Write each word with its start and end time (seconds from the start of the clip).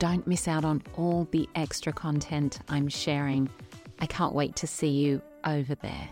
Don't 0.00 0.26
miss 0.26 0.48
out 0.48 0.64
on 0.64 0.82
all 0.96 1.28
the 1.30 1.46
extra 1.54 1.92
content 1.92 2.58
I'm 2.70 2.88
sharing. 2.88 3.50
I 3.98 4.06
can't 4.06 4.32
wait 4.32 4.56
to 4.56 4.66
see 4.66 4.88
you 4.88 5.20
over 5.44 5.74
there. 5.74 6.08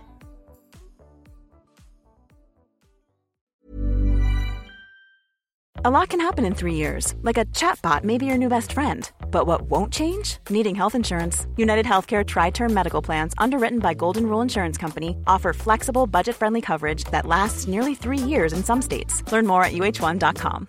A 5.84 5.90
lot 5.90 6.10
can 6.10 6.20
happen 6.20 6.44
in 6.44 6.54
three 6.54 6.74
years, 6.74 7.14
like 7.22 7.38
a 7.38 7.46
chatbot 7.46 8.04
may 8.04 8.18
be 8.18 8.26
your 8.26 8.36
new 8.36 8.50
best 8.50 8.72
friend. 8.72 9.10
But 9.30 9.46
what 9.46 9.62
won't 9.62 9.92
change? 9.92 10.36
Needing 10.50 10.74
health 10.74 10.94
insurance. 10.94 11.46
United 11.56 11.86
Healthcare 11.86 12.26
Tri 12.26 12.50
Term 12.50 12.74
Medical 12.74 13.00
Plans, 13.00 13.32
underwritten 13.38 13.78
by 13.78 13.94
Golden 13.94 14.28
Rule 14.28 14.42
Insurance 14.42 14.76
Company, 14.76 15.16
offer 15.26 15.54
flexible, 15.54 16.06
budget 16.06 16.36
friendly 16.36 16.60
coverage 16.60 17.04
that 17.04 17.26
lasts 17.26 17.66
nearly 17.66 17.94
three 17.94 18.18
years 18.18 18.52
in 18.52 18.62
some 18.62 18.82
states. 18.82 19.22
Learn 19.32 19.46
more 19.46 19.64
at 19.64 19.72
uh1.com. 19.72 20.68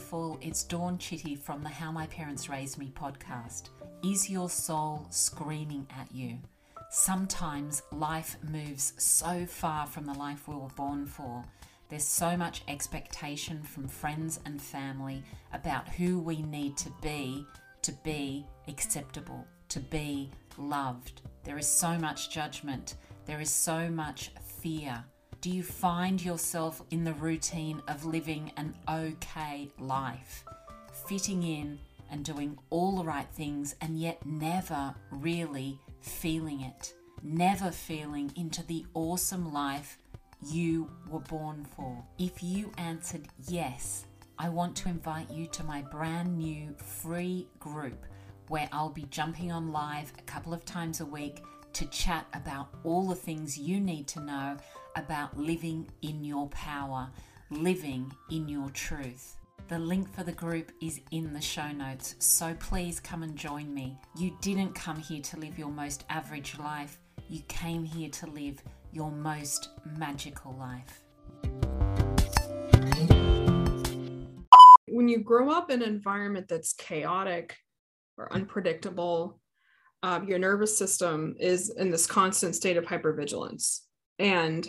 Beautiful, 0.00 0.38
it's 0.40 0.64
Dawn 0.64 0.96
Chitty 0.96 1.34
from 1.34 1.62
the 1.62 1.68
How 1.68 1.92
My 1.92 2.06
Parents 2.06 2.48
Raised 2.48 2.78
Me 2.78 2.90
podcast. 2.98 3.68
Is 4.02 4.30
your 4.30 4.48
soul 4.48 5.06
screaming 5.10 5.86
at 5.94 6.10
you? 6.10 6.38
Sometimes 6.90 7.82
life 7.92 8.38
moves 8.50 8.94
so 8.96 9.44
far 9.44 9.86
from 9.86 10.06
the 10.06 10.14
life 10.14 10.48
we 10.48 10.54
were 10.54 10.68
born 10.68 11.04
for. 11.04 11.44
There's 11.90 12.08
so 12.08 12.34
much 12.34 12.62
expectation 12.66 13.62
from 13.62 13.88
friends 13.88 14.40
and 14.46 14.60
family 14.60 15.22
about 15.52 15.86
who 15.86 16.18
we 16.18 16.40
need 16.40 16.78
to 16.78 16.90
be 17.02 17.44
to 17.82 17.92
be 18.02 18.46
acceptable, 18.68 19.46
to 19.68 19.80
be 19.80 20.30
loved. 20.56 21.20
There 21.44 21.58
is 21.58 21.66
so 21.66 21.98
much 21.98 22.30
judgment, 22.30 22.94
there 23.26 23.42
is 23.42 23.50
so 23.50 23.90
much 23.90 24.30
fear. 24.62 25.04
Do 25.40 25.48
you 25.48 25.62
find 25.62 26.22
yourself 26.22 26.82
in 26.90 27.02
the 27.02 27.14
routine 27.14 27.80
of 27.88 28.04
living 28.04 28.52
an 28.58 28.74
okay 28.86 29.70
life, 29.78 30.44
fitting 31.08 31.42
in 31.42 31.78
and 32.10 32.22
doing 32.22 32.58
all 32.68 32.98
the 32.98 33.04
right 33.04 33.28
things, 33.32 33.74
and 33.80 33.98
yet 33.98 34.26
never 34.26 34.94
really 35.10 35.80
feeling 36.02 36.60
it? 36.60 36.92
Never 37.22 37.70
feeling 37.70 38.30
into 38.36 38.62
the 38.66 38.84
awesome 38.92 39.50
life 39.50 39.98
you 40.46 40.90
were 41.08 41.20
born 41.20 41.66
for? 41.74 42.04
If 42.18 42.42
you 42.42 42.70
answered 42.76 43.26
yes, 43.48 44.04
I 44.38 44.50
want 44.50 44.76
to 44.76 44.90
invite 44.90 45.30
you 45.30 45.46
to 45.46 45.64
my 45.64 45.80
brand 45.80 46.36
new 46.36 46.74
free 46.76 47.48
group 47.58 48.04
where 48.48 48.68
I'll 48.72 48.90
be 48.90 49.06
jumping 49.10 49.50
on 49.52 49.72
live 49.72 50.12
a 50.18 50.22
couple 50.22 50.52
of 50.52 50.66
times 50.66 51.00
a 51.00 51.06
week 51.06 51.42
to 51.72 51.86
chat 51.86 52.26
about 52.34 52.68
all 52.84 53.08
the 53.08 53.14
things 53.14 53.56
you 53.56 53.80
need 53.80 54.06
to 54.08 54.20
know 54.20 54.58
about 54.96 55.38
living 55.38 55.88
in 56.02 56.24
your 56.24 56.48
power, 56.48 57.08
living 57.50 58.12
in 58.30 58.48
your 58.48 58.70
truth. 58.70 59.36
The 59.68 59.78
link 59.78 60.12
for 60.12 60.24
the 60.24 60.32
group 60.32 60.72
is 60.80 61.00
in 61.10 61.32
the 61.32 61.40
show 61.40 61.70
notes, 61.70 62.16
so 62.18 62.54
please 62.58 63.00
come 63.00 63.22
and 63.22 63.36
join 63.36 63.72
me. 63.72 63.96
You 64.16 64.36
didn't 64.40 64.74
come 64.74 64.98
here 64.98 65.22
to 65.22 65.38
live 65.38 65.58
your 65.58 65.70
most 65.70 66.04
average 66.10 66.58
life, 66.58 66.98
you 67.28 67.40
came 67.48 67.84
here 67.84 68.10
to 68.10 68.26
live 68.26 68.62
your 68.92 69.10
most 69.10 69.68
magical 69.96 70.54
life. 70.58 71.02
when 75.00 75.08
you 75.08 75.20
grow 75.20 75.50
up 75.50 75.70
in 75.70 75.82
an 75.82 75.88
environment 75.88 76.46
that's 76.48 76.74
chaotic 76.74 77.56
or 78.18 78.30
unpredictable, 78.34 79.40
um, 80.02 80.28
your 80.28 80.38
nervous 80.38 80.76
system 80.76 81.34
is 81.38 81.70
in 81.70 81.90
this 81.90 82.06
constant 82.06 82.54
state 82.54 82.76
of 82.76 82.84
hypervigilance. 82.84 83.80
And 84.18 84.68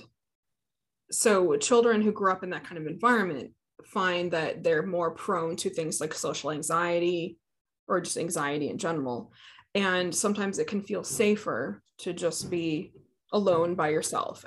so, 1.14 1.58
children 1.58 2.02
who 2.02 2.14
grew 2.14 2.32
up 2.32 2.42
in 2.42 2.52
that 2.52 2.64
kind 2.64 2.78
of 2.78 2.88
environment 2.88 3.52
find 3.86 4.32
that 4.32 4.64
they're 4.64 4.86
more 4.86 5.12
prone 5.12 5.58
to 5.58 5.70
things 5.70 6.00
like 6.00 6.14
social 6.14 6.52
anxiety 6.52 7.38
or 7.90 8.00
just 8.00 8.18
anxiety 8.18 8.70
in 8.70 8.78
general. 8.78 9.34
And 9.76 10.16
sometimes 10.16 10.58
it 10.58 10.68
can 10.68 10.82
feel 10.82 11.04
safer 11.04 11.84
to 11.98 12.14
just 12.14 12.50
be 12.50 12.94
alone 13.34 13.76
by 13.76 13.90
yourself. 13.90 14.46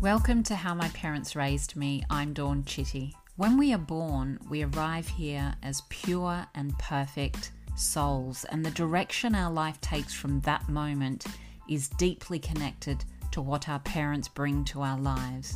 Welcome 0.00 0.42
to 0.44 0.56
How 0.56 0.74
My 0.74 0.88
Parents 0.88 1.36
Raised 1.36 1.76
Me. 1.76 2.02
I'm 2.10 2.32
Dawn 2.32 2.64
Chitty. 2.64 3.14
When 3.36 3.56
we 3.56 3.72
are 3.72 3.78
born, 3.78 4.40
we 4.50 4.64
arrive 4.64 5.06
here 5.06 5.54
as 5.62 5.82
pure 5.90 6.44
and 6.56 6.76
perfect 6.76 7.52
souls, 7.78 8.44
and 8.50 8.64
the 8.64 8.70
direction 8.70 9.34
our 9.34 9.50
life 9.50 9.80
takes 9.80 10.12
from 10.12 10.40
that 10.40 10.68
moment 10.68 11.26
is 11.68 11.88
deeply 11.88 12.38
connected 12.38 13.04
to 13.30 13.40
what 13.40 13.68
our 13.68 13.78
parents 13.80 14.28
bring 14.28 14.64
to 14.64 14.82
our 14.82 14.98
lives. 14.98 15.54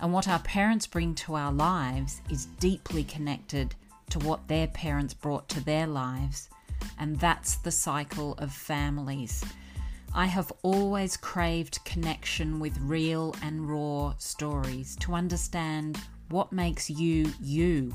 And 0.00 0.12
what 0.12 0.28
our 0.28 0.38
parents 0.38 0.86
bring 0.86 1.14
to 1.16 1.34
our 1.34 1.52
lives 1.52 2.22
is 2.30 2.46
deeply 2.46 3.04
connected 3.04 3.74
to 4.10 4.18
what 4.20 4.48
their 4.48 4.66
parents 4.68 5.14
brought 5.14 5.48
to 5.50 5.64
their 5.64 5.86
lives. 5.86 6.48
And 6.98 7.18
that's 7.18 7.56
the 7.56 7.70
cycle 7.70 8.34
of 8.38 8.52
families. 8.52 9.44
I 10.14 10.26
have 10.26 10.52
always 10.62 11.16
craved 11.16 11.84
connection 11.84 12.58
with 12.58 12.76
real 12.80 13.34
and 13.42 13.68
raw 13.68 14.14
stories 14.18 14.96
to 14.96 15.14
understand 15.14 16.00
what 16.30 16.52
makes 16.52 16.90
you 16.90 17.32
you, 17.40 17.94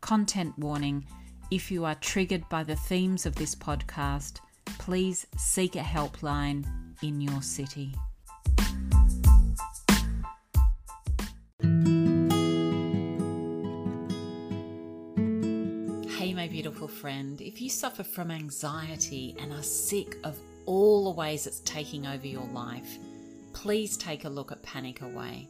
Content 0.00 0.58
warning 0.58 1.04
if 1.50 1.70
you 1.70 1.84
are 1.84 1.94
triggered 1.96 2.48
by 2.48 2.62
the 2.62 2.74
themes 2.74 3.26
of 3.26 3.34
this 3.34 3.54
podcast, 3.54 4.40
please 4.78 5.26
seek 5.36 5.76
a 5.76 5.80
helpline 5.80 6.64
in 7.02 7.20
your 7.20 7.42
city. 7.42 7.94
Hey, 16.16 16.34
my 16.34 16.48
beautiful 16.48 16.88
friend, 16.88 17.40
if 17.40 17.60
you 17.60 17.68
suffer 17.68 18.02
from 18.02 18.30
anxiety 18.30 19.36
and 19.38 19.52
are 19.52 19.62
sick 19.62 20.16
of 20.24 20.38
all 20.66 21.04
the 21.04 21.18
ways 21.18 21.46
it's 21.46 21.60
taking 21.60 22.06
over 22.06 22.26
your 22.26 22.46
life, 22.48 22.98
please 23.52 23.96
take 23.96 24.24
a 24.24 24.28
look 24.28 24.50
at 24.50 24.62
Panic 24.62 25.02
Away. 25.02 25.48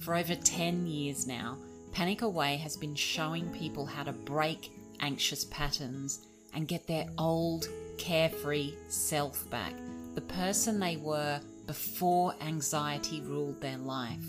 For 0.00 0.14
over 0.14 0.34
10 0.34 0.86
years 0.86 1.26
now, 1.26 1.58
Panic 1.92 2.22
Away 2.22 2.56
has 2.56 2.74
been 2.74 2.94
showing 2.94 3.50
people 3.50 3.84
how 3.84 4.02
to 4.02 4.12
break 4.12 4.72
anxious 5.00 5.44
patterns 5.44 6.26
and 6.54 6.66
get 6.66 6.86
their 6.86 7.06
old, 7.18 7.68
carefree 7.98 8.72
self 8.88 9.48
back, 9.50 9.74
the 10.14 10.22
person 10.22 10.80
they 10.80 10.96
were 10.96 11.38
before 11.66 12.34
anxiety 12.40 13.20
ruled 13.20 13.60
their 13.60 13.76
life. 13.76 14.24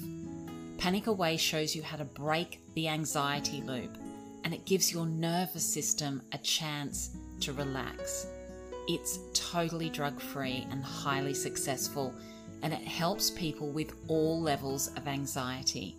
Panic 0.77 1.07
Away 1.07 1.37
shows 1.37 1.73
you 1.73 1.81
how 1.81 1.95
to 1.95 2.03
break 2.03 2.59
the 2.75 2.89
anxiety 2.89 3.61
loop 3.61 3.97
and 4.43 4.53
it 4.53 4.65
gives 4.65 4.91
your 4.91 5.05
nervous 5.05 5.65
system 5.65 6.21
a 6.33 6.37
chance 6.39 7.15
to 7.39 7.53
relax. 7.53 8.27
It's 8.89 9.19
totally 9.33 9.89
drug 9.89 10.19
free 10.19 10.67
and 10.69 10.83
highly 10.83 11.33
successful, 11.33 12.13
and 12.61 12.73
it 12.73 12.81
helps 12.81 13.29
people 13.29 13.69
with 13.69 13.93
all 14.09 14.41
levels 14.41 14.89
of 14.97 15.07
anxiety. 15.07 15.95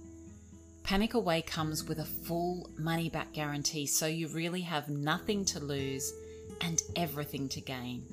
Panic 0.85 1.15
Away 1.15 1.41
comes 1.41 1.85
with 1.85 1.99
a 1.99 2.05
full 2.05 2.69
money 2.77 3.09
back 3.09 3.33
guarantee, 3.33 3.87
so 3.87 4.07
you 4.07 4.29
really 4.29 4.61
have 4.61 4.91
nothing 4.91 5.43
to 5.47 5.59
lose 5.59 6.13
and 6.61 6.83
everything 6.95 7.49
to 7.49 7.61
gain. 7.63 8.05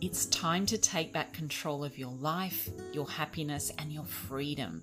It's 0.00 0.26
time 0.26 0.66
to 0.66 0.78
take 0.78 1.12
back 1.12 1.32
control 1.32 1.84
of 1.84 1.96
your 1.96 2.10
life, 2.10 2.68
your 2.92 3.08
happiness, 3.08 3.70
and 3.78 3.92
your 3.92 4.04
freedom. 4.04 4.82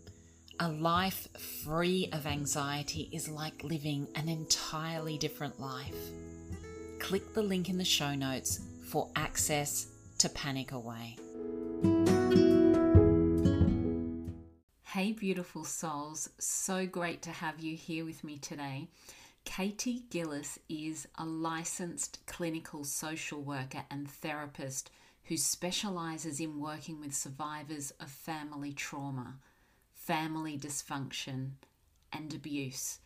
A 0.62 0.70
life 0.70 1.28
free 1.66 2.08
of 2.14 2.26
anxiety 2.26 3.10
is 3.12 3.28
like 3.28 3.66
living 3.66 4.08
an 4.16 4.30
entirely 4.30 5.18
different 5.18 5.60
life. 5.60 5.94
Click 7.00 7.34
the 7.34 7.44
link 7.44 7.68
in 7.68 7.78
the 7.78 7.84
show 7.84 8.16
notes 8.16 8.62
for 8.86 9.10
access 9.18 9.88
to 10.20 10.30
Panic 10.30 10.72
Away. 10.72 11.18
Hey, 14.96 15.12
beautiful 15.12 15.66
souls. 15.66 16.30
So 16.40 16.86
great 16.86 17.22
to 17.24 17.30
have 17.30 17.60
you 17.60 17.76
here 17.76 18.06
with 18.06 18.24
me 18.24 18.38
today. 18.38 18.88
Kaytee 19.46 20.10
Gillis 20.10 20.58
is 20.70 21.06
a 21.18 21.26
licensed 21.26 22.26
clinical 22.28 22.86
social 22.86 23.42
worker 23.42 23.84
and 23.92 24.10
therapist 24.10 24.90
who 25.26 25.36
specializes 25.36 26.40
in 26.40 26.62
working 26.62 27.02
with 27.02 27.14
survivors 27.14 27.92
of 28.00 28.10
family 28.10 28.72
trauma 28.72 29.36
family 29.94 30.58
dysfunction, 30.58 31.56
and 32.14 32.34
abuse. 32.34 33.00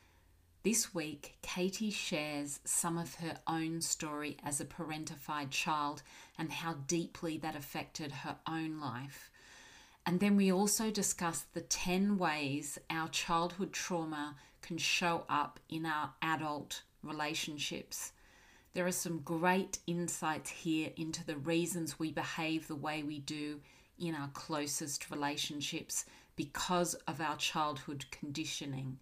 This 0.61 0.93
week, 0.93 1.37
Kaytee 1.41 1.91
shares 1.91 2.59
some 2.65 2.99
of 2.99 3.15
her 3.15 3.39
own 3.47 3.81
story 3.81 4.37
as 4.43 4.61
a 4.61 4.65
parentified 4.65 5.49
child 5.49 6.03
and 6.37 6.51
how 6.51 6.73
deeply 6.85 7.39
that 7.39 7.55
affected 7.55 8.11
her 8.11 8.35
own 8.45 8.79
life. 8.79 9.31
And 10.09 10.19
then 10.19 10.37
we 10.37 10.51
also 10.51 10.89
discuss 10.89 11.45
the 11.53 11.61
10 11.61 12.17
ways 12.17 12.79
our 12.89 13.09
childhood 13.09 13.71
trauma 13.71 14.37
can 14.63 14.79
show 14.79 15.23
up 15.29 15.59
in 15.69 15.85
our 15.85 16.15
adult 16.23 16.81
relationships. 17.03 18.13
There 18.73 18.87
are 18.87 18.91
some 18.91 19.19
great 19.19 19.77
insights 19.85 20.49
here 20.49 20.89
into 20.97 21.23
the 21.23 21.37
reasons 21.37 21.99
we 21.99 22.11
behave 22.11 22.67
the 22.67 22.73
way 22.73 23.03
we 23.03 23.19
do 23.19 23.59
in 23.99 24.15
our 24.15 24.29
closest 24.29 25.11
relationships 25.11 26.05
because 26.35 26.95
of 27.07 27.21
our 27.21 27.37
childhood 27.37 28.05
conditioning. 28.09 28.97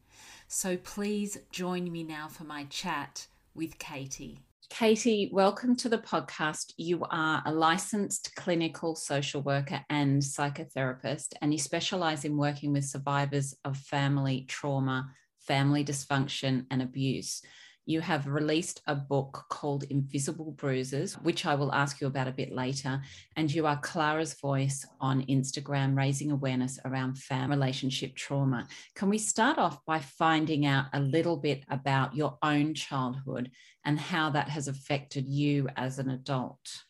So 0.49 0.75
please 0.75 1.37
join 1.51 1.89
me 1.89 2.03
now 2.03 2.27
for 2.27 2.43
my 2.43 2.65
chat 2.65 3.27
with 3.55 3.79
Kaytee. 3.79 4.39
Kaytee, 4.69 5.31
welcome 5.31 5.75
to 5.77 5.89
the 5.89 5.97
podcast. 5.97 6.73
You 6.77 7.03
are 7.09 7.41
a 7.45 7.51
licensed 7.53 8.35
clinical 8.35 8.95
social 8.95 9.41
worker 9.41 9.79
and 9.89 10.21
psychotherapist, 10.21 11.33
and 11.41 11.53
you 11.53 11.57
specialize 11.57 12.25
in 12.25 12.37
working 12.37 12.73
with 12.73 12.85
survivors 12.85 13.55
of 13.63 13.77
family 13.77 14.45
trauma, 14.47 15.09
family 15.39 15.85
dysfunction, 15.85 16.65
and 16.69 16.81
abuse 16.81 17.41
you 17.87 18.01
have 18.01 18.27
released 18.27 18.81
a 18.87 18.93
book 18.93 19.45
called 19.49 19.83
Invisible 19.83 20.51
Bruises, 20.51 21.13
which 21.15 21.45
I 21.45 21.55
will 21.55 21.73
ask 21.73 22.01
you 22.01 22.07
about 22.07 22.27
a 22.27 22.33
bit 22.33 22.51
later. 22.51 23.01
And 23.37 23.51
you 23.51 23.65
are 23.65 23.79
Clara's 23.79 24.33
voice 24.33 24.85
on 24.99 25.25
Instagram, 25.27 25.97
raising 25.97 26.31
awareness 26.31 26.79
around 26.83 27.17
family 27.17 27.55
relationship 27.55 28.15
trauma. 28.15 28.67
Can 28.93 29.09
we 29.09 29.17
start 29.17 29.57
off 29.57 29.83
by 29.85 29.99
finding 29.99 30.65
out 30.65 30.87
a 30.93 30.99
little 30.99 31.37
bit 31.37 31.63
about 31.69 32.13
your 32.13 32.37
own 32.43 32.73
childhood 32.73 33.51
and 33.85 33.97
how 33.97 34.29
that 34.31 34.49
has 34.49 34.67
affected 34.67 35.25
you 35.25 35.69
as 35.77 35.97
an 35.97 36.09
adult? 36.09 36.83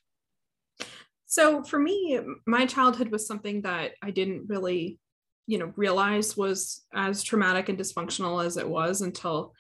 So, 1.27 1.63
for 1.63 1.77
me, 1.77 2.19
my 2.47 2.65
childhood 2.65 3.09
was 3.09 3.27
something 3.27 3.61
that 3.61 3.91
I 4.01 4.11
didn't 4.11 4.47
really, 4.47 4.97
you 5.45 5.59
know, 5.59 5.73
realize 5.75 6.35
was 6.35 6.85
as 6.93 7.21
traumatic 7.21 7.69
and 7.69 7.77
dysfunctional 7.77 8.43
as 8.43 8.57
it 8.57 8.67
was 8.67 9.01
until 9.01 9.53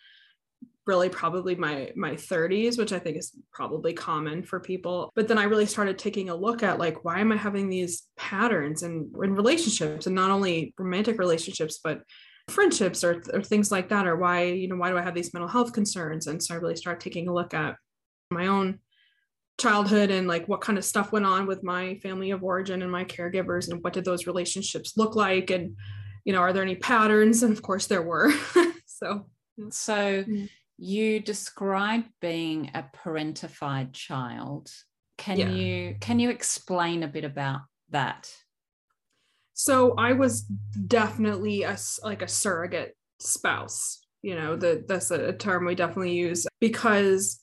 really 0.87 1.09
probably 1.09 1.53
my 1.55 1.91
my 1.95 2.13
30s 2.13 2.77
which 2.77 2.93
i 2.93 2.99
think 2.99 3.17
is 3.17 3.33
probably 3.51 3.93
common 3.93 4.41
for 4.41 4.59
people. 4.59 5.11
But 5.15 5.27
then 5.27 5.37
i 5.37 5.43
really 5.43 5.65
started 5.65 5.99
taking 5.99 6.29
a 6.29 6.35
look 6.35 6.63
at 6.63 6.79
like 6.79 7.03
why 7.03 7.19
am 7.19 7.31
i 7.31 7.37
having 7.37 7.69
these 7.69 8.03
patterns 8.15 8.83
in, 8.83 9.11
in 9.21 9.35
relationships? 9.35 10.07
And 10.07 10.15
not 10.15 10.31
only 10.31 10.73
romantic 10.77 11.19
relationships 11.19 11.79
but 11.83 12.01
friendships 12.47 13.03
or, 13.03 13.21
or 13.33 13.41
things 13.41 13.71
like 13.71 13.89
that 13.89 14.07
or 14.07 14.15
why 14.15 14.43
you 14.43 14.67
know 14.67 14.77
why 14.77 14.89
do 14.89 14.97
i 14.97 15.01
have 15.01 15.15
these 15.15 15.33
mental 15.33 15.49
health 15.49 15.73
concerns? 15.73 16.27
And 16.27 16.41
so 16.41 16.55
i 16.55 16.57
really 16.57 16.77
started 16.77 17.01
taking 17.01 17.27
a 17.27 17.33
look 17.33 17.53
at 17.53 17.75
my 18.31 18.47
own 18.47 18.79
childhood 19.59 20.11
and 20.11 20.27
like 20.27 20.47
what 20.47 20.61
kind 20.61 20.77
of 20.77 20.85
stuff 20.85 21.11
went 21.11 21.25
on 21.25 21.47
with 21.47 21.63
my 21.63 21.95
family 21.95 22.31
of 22.31 22.43
origin 22.43 22.83
and 22.83 22.91
my 22.91 23.03
caregivers 23.03 23.69
and 23.69 23.83
what 23.83 23.93
did 23.93 24.05
those 24.05 24.27
relationships 24.27 24.95
look 24.95 25.15
like? 25.15 25.51
And 25.51 25.75
you 26.23 26.33
know 26.33 26.39
are 26.39 26.53
there 26.53 26.63
any 26.63 26.75
patterns? 26.75 27.43
And 27.43 27.51
of 27.51 27.61
course 27.61 27.87
there 27.87 28.01
were. 28.01 28.31
So 28.97 29.27
so 29.69 30.23
mm. 30.23 30.49
You 30.77 31.19
describe 31.19 32.03
being 32.21 32.71
a 32.73 32.85
parentified 32.95 33.93
child. 33.93 34.71
Can 35.17 35.39
yeah. 35.39 35.49
you 35.49 35.95
can 35.99 36.19
you 36.19 36.29
explain 36.29 37.03
a 37.03 37.07
bit 37.07 37.23
about 37.23 37.61
that? 37.89 38.31
So 39.53 39.95
I 39.97 40.13
was 40.13 40.41
definitely 40.41 41.63
a 41.63 41.77
like 42.03 42.21
a 42.21 42.27
surrogate 42.27 42.95
spouse. 43.19 43.99
You 44.21 44.35
know, 44.35 44.55
the, 44.55 44.83
that's 44.87 45.09
a 45.11 45.33
term 45.33 45.65
we 45.65 45.75
definitely 45.75 46.13
use 46.13 46.45
because 46.59 47.41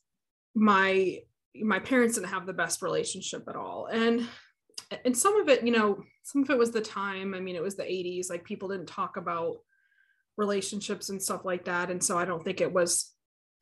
my 0.55 1.19
my 1.61 1.81
parents 1.81 2.15
didn't 2.15 2.29
have 2.29 2.47
the 2.47 2.53
best 2.53 2.83
relationship 2.83 3.45
at 3.49 3.57
all. 3.57 3.87
And 3.87 4.29
and 5.05 5.17
some 5.17 5.41
of 5.41 5.49
it, 5.49 5.65
you 5.65 5.73
know, 5.73 6.03
some 6.23 6.43
of 6.43 6.51
it 6.51 6.59
was 6.59 6.71
the 6.71 6.81
time. 6.81 7.35
I 7.35 7.41
mean, 7.41 7.57
it 7.57 7.63
was 7.63 7.77
the 7.77 7.83
80s, 7.83 8.31
like 8.31 8.45
people 8.45 8.69
didn't 8.69 8.87
talk 8.87 9.17
about 9.17 9.57
relationships 10.37 11.11
and 11.11 11.23
stuff 11.23 11.45
like 11.45 11.65
that. 11.65 11.91
And 11.91 12.03
so 12.03 12.19
I 12.19 12.25
don't 12.25 12.43
think 12.43 12.61
it 12.61 12.73
was 12.73 13.14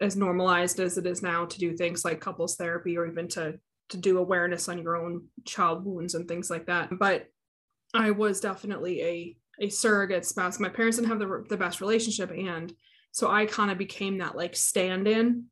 as 0.02 0.16
normalized 0.16 0.80
as 0.80 0.98
it 0.98 1.06
is 1.06 1.22
now 1.22 1.46
to 1.46 1.58
do 1.58 1.76
things 1.76 2.04
like 2.04 2.20
couples 2.20 2.56
therapy 2.56 2.98
or 2.98 3.06
even 3.06 3.28
to 3.28 3.58
to 3.88 3.96
do 3.96 4.18
awareness 4.18 4.68
on 4.68 4.82
your 4.82 4.96
own 4.96 5.26
child 5.44 5.84
wounds 5.84 6.14
and 6.14 6.26
things 6.26 6.50
like 6.50 6.66
that. 6.66 6.90
But 6.98 7.26
i 7.94 8.10
was 8.10 8.40
definitely 8.40 9.02
a 9.02 9.36
a 9.60 9.68
surrogate 9.68 10.24
spouse. 10.24 10.58
My 10.58 10.70
parents 10.70 10.96
didn't 10.96 11.10
have 11.10 11.18
the, 11.18 11.44
the 11.48 11.58
best 11.58 11.80
relationship 11.80 12.30
and 12.30 12.72
so 13.12 13.30
i 13.30 13.46
kind 13.46 13.70
of 13.70 13.78
became 13.78 14.18
that 14.18 14.36
like 14.36 14.56
stand-in. 14.56 15.44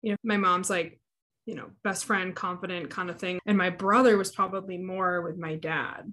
You 0.00 0.12
know 0.12 0.16
my 0.24 0.36
mom's 0.36 0.70
like 0.70 1.00
you 1.44 1.54
know 1.54 1.70
best 1.84 2.04
friend 2.04 2.34
confident 2.34 2.88
kind 2.90 3.10
of 3.10 3.18
thing 3.18 3.40
and 3.46 3.58
my 3.58 3.70
brother 3.70 4.16
was 4.16 4.32
probably 4.32 4.78
more 4.78 5.22
with 5.22 5.36
my 5.36 5.56
dad. 5.56 6.12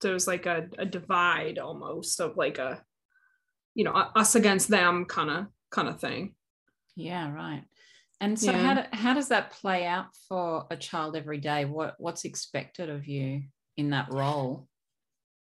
So 0.00 0.10
it 0.10 0.14
was 0.14 0.26
like 0.26 0.46
a, 0.46 0.68
a 0.78 0.86
divide 0.86 1.58
almost 1.58 2.20
of 2.20 2.36
like 2.36 2.58
a 2.58 2.82
you 3.74 3.84
know 3.84 3.92
us 3.92 4.34
against 4.34 4.68
them 4.68 5.04
kind 5.04 5.30
of 5.30 5.46
kind 5.70 5.88
of 5.88 6.00
thing 6.00 6.34
yeah, 7.00 7.32
right. 7.32 7.62
And 8.20 8.38
so 8.38 8.50
yeah. 8.52 8.58
how, 8.58 8.74
do, 8.74 8.82
how 8.92 9.14
does 9.14 9.28
that 9.28 9.50
play 9.50 9.86
out 9.86 10.14
for 10.28 10.66
a 10.70 10.76
child 10.76 11.16
every 11.16 11.38
day? 11.38 11.64
What 11.64 11.94
what's 11.98 12.24
expected 12.24 12.90
of 12.90 13.08
you 13.08 13.44
in 13.76 13.90
that 13.90 14.12
role? 14.12 14.68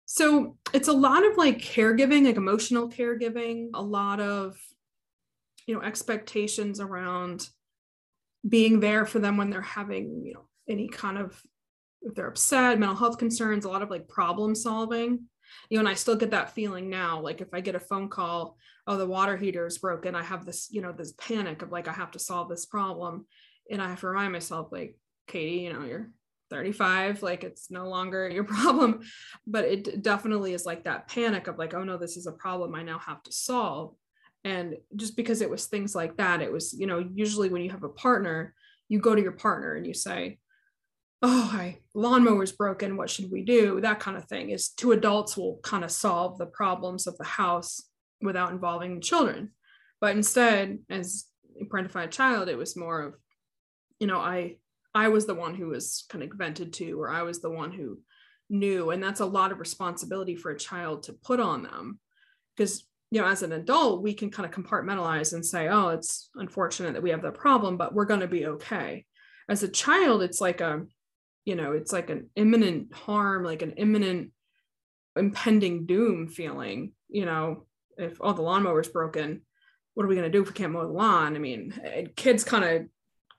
So 0.05 0.57
it's 0.73 0.89
a 0.89 0.93
lot 0.93 1.25
of 1.25 1.37
like 1.37 1.59
caregiving, 1.59 2.25
like 2.25 2.35
emotional 2.35 2.89
caregiving, 2.89 3.69
a 3.73 3.81
lot 3.81 4.19
of 4.19 4.57
you 5.65 5.75
know 5.75 5.81
expectations 5.81 6.79
around 6.79 7.49
being 8.47 8.79
there 8.79 9.05
for 9.05 9.19
them 9.19 9.37
when 9.37 9.49
they're 9.49 9.61
having, 9.61 10.21
you 10.23 10.33
know, 10.33 10.47
any 10.69 10.87
kind 10.87 11.17
of 11.17 11.41
if 12.01 12.13
they're 12.13 12.27
upset, 12.27 12.77
mental 12.77 12.97
health 12.97 13.17
concerns, 13.17 13.65
a 13.65 13.69
lot 13.69 13.81
of 13.81 13.89
like 13.89 14.07
problem 14.07 14.53
solving 14.53 15.27
you 15.69 15.77
know 15.77 15.81
and 15.81 15.89
i 15.89 15.93
still 15.93 16.15
get 16.15 16.31
that 16.31 16.53
feeling 16.53 16.89
now 16.89 17.19
like 17.19 17.41
if 17.41 17.53
i 17.53 17.61
get 17.61 17.75
a 17.75 17.79
phone 17.79 18.09
call 18.09 18.57
oh 18.87 18.97
the 18.97 19.05
water 19.05 19.37
heater 19.37 19.65
is 19.65 19.77
broken 19.77 20.15
i 20.15 20.23
have 20.23 20.45
this 20.45 20.67
you 20.71 20.81
know 20.81 20.91
this 20.91 21.13
panic 21.13 21.61
of 21.61 21.71
like 21.71 21.87
i 21.87 21.93
have 21.93 22.11
to 22.11 22.19
solve 22.19 22.49
this 22.49 22.65
problem 22.65 23.25
and 23.71 23.81
i 23.81 23.89
have 23.89 23.99
to 23.99 24.07
remind 24.07 24.31
myself 24.31 24.71
like 24.71 24.97
kaytee 25.27 25.63
you 25.63 25.73
know 25.73 25.83
you're 25.83 26.09
35 26.49 27.23
like 27.23 27.43
it's 27.43 27.71
no 27.71 27.87
longer 27.89 28.29
your 28.29 28.43
problem. 28.55 29.01
But 29.47 29.65
it 29.65 30.01
definitely 30.01 30.53
is 30.53 30.65
like 30.65 30.83
that 30.83 31.07
panic 31.07 31.47
of 31.47 31.57
like 31.57 31.73
oh 31.73 31.83
no 31.83 31.97
this 31.97 32.17
is 32.17 32.27
a 32.27 32.31
problem 32.31 32.75
i 32.75 32.83
now 32.83 32.99
have 32.99 33.23
to 33.23 33.31
solve. 33.31 33.95
And 34.43 34.75
just 34.95 35.17
because 35.17 35.41
it 35.41 35.49
was 35.49 35.65
things 35.65 35.95
like 35.95 36.17
that 36.17 36.41
it 36.41 36.51
was 36.51 36.73
you 36.73 36.87
know 36.87 36.99
usually 37.13 37.49
when 37.49 37.63
you 37.63 37.71
have 37.71 37.83
a 37.83 37.89
partner 37.89 38.53
you 38.87 38.99
go 38.99 39.15
to 39.15 39.21
your 39.21 39.31
partner 39.31 39.73
and 39.73 39.87
you 39.87 39.93
say 39.93 40.37
oh 41.25 41.49
my 41.53 41.77
lawnmower's 41.93 42.51
broken 42.51 42.97
what 42.97 43.09
should 43.09 43.31
we 43.31 43.43
do? 43.43 43.81
That 43.81 43.99
kind 43.99 44.15
of 44.17 44.25
thing 44.25 44.51
is 44.51 44.69
two 44.69 44.91
adults 44.91 45.35
will 45.35 45.59
kind 45.63 45.83
of 45.83 45.91
solve 45.91 46.37
the 46.37 46.45
problems 46.45 47.07
of 47.07 47.17
the 47.17 47.25
house 47.25 47.81
without 48.21 48.51
involving 48.51 48.95
the 48.95 49.01
children. 49.01 49.51
But 49.99 50.15
instead 50.15 50.79
as 50.89 51.25
a 51.59 51.65
parentified 51.65 52.11
child 52.11 52.49
it 52.49 52.57
was 52.57 52.75
more 52.75 53.01
of 53.01 53.15
you 53.99 54.07
know 54.07 54.19
i 54.19 54.57
i 54.93 55.07
was 55.07 55.25
the 55.25 55.33
one 55.33 55.55
who 55.55 55.67
was 55.67 56.05
kind 56.09 56.21
of 56.21 56.29
vented 56.33 56.73
to 56.73 56.99
or 56.99 57.09
i 57.09 57.21
was 57.21 57.39
the 57.39 57.49
one 57.49 57.71
who 57.71 57.97
knew 58.49 58.91
and 58.91 59.01
that's 59.01 59.21
a 59.21 59.25
lot 59.25 59.51
of 59.51 59.59
responsibility 59.59 60.35
for 60.35 60.51
a 60.51 60.59
child 60.59 61.03
to 61.03 61.13
put 61.13 61.39
on 61.39 61.63
them. 61.63 61.99
Because 62.55 62.85
you 63.11 63.21
know 63.21 63.27
as 63.27 63.43
an 63.43 63.51
adult 63.51 64.01
we 64.01 64.13
can 64.13 64.29
kind 64.29 64.47
of 64.47 64.55
compartmentalize 64.55 65.33
and 65.33 65.45
say 65.45 65.67
oh 65.67 65.89
it's 65.89 66.29
unfortunate 66.35 66.93
that 66.93 67.03
we 67.03 67.11
have 67.11 67.21
that 67.21 67.35
problem 67.35 67.77
but 67.77 67.93
we're 67.93 68.05
going 68.05 68.19
to 68.19 68.27
be 68.27 68.45
okay. 68.45 69.05
As 69.47 69.63
a 69.63 69.67
child 69.67 70.21
it's 70.21 70.41
like 70.41 70.61
a 70.61 70.85
you 71.45 71.55
know 71.55 71.71
it's 71.71 71.93
like 71.93 72.09
an 72.09 72.29
imminent 72.35 72.93
harm 72.93 73.43
like 73.43 73.61
an 73.61 73.71
imminent 73.73 74.31
impending 75.15 75.85
doom 75.85 76.27
feeling 76.27 76.91
you 77.07 77.25
know 77.25 77.65
if 77.97 78.17
oh 78.19 78.33
the 78.33 78.41
lawnmower's 78.41 78.89
broken 78.89 79.41
what 79.95 80.03
are 80.03 80.09
we 80.09 80.15
going 80.15 80.29
to 80.29 80.37
do 80.37 80.41
if 80.41 80.49
we 80.49 80.53
can't 80.53 80.73
mow 80.73 80.85
the 80.85 80.91
lawn? 80.91 81.35
I 81.35 81.39
mean 81.39 81.73
kids 82.15 82.43
kind 82.43 82.63
of 82.63 82.87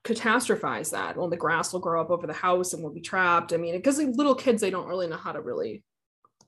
catastrophize 0.03 0.91
that. 0.91 1.15
Well 1.15 1.29
the 1.29 1.37
grass 1.37 1.71
will 1.71 1.79
grow 1.79 2.01
up 2.01 2.09
over 2.09 2.27
the 2.27 2.33
house 2.33 2.73
and 2.73 2.83
we'll 2.83 2.93
be 2.93 3.01
trapped. 3.01 3.53
I 3.53 3.57
mean 3.57 3.75
because 3.75 3.99
little 3.99 4.35
kids 4.35 4.59
they 4.59 4.71
don't 4.71 4.87
really 4.87 5.07
know 5.07 5.17
how 5.17 5.31
to 5.31 5.41
really 5.41 5.83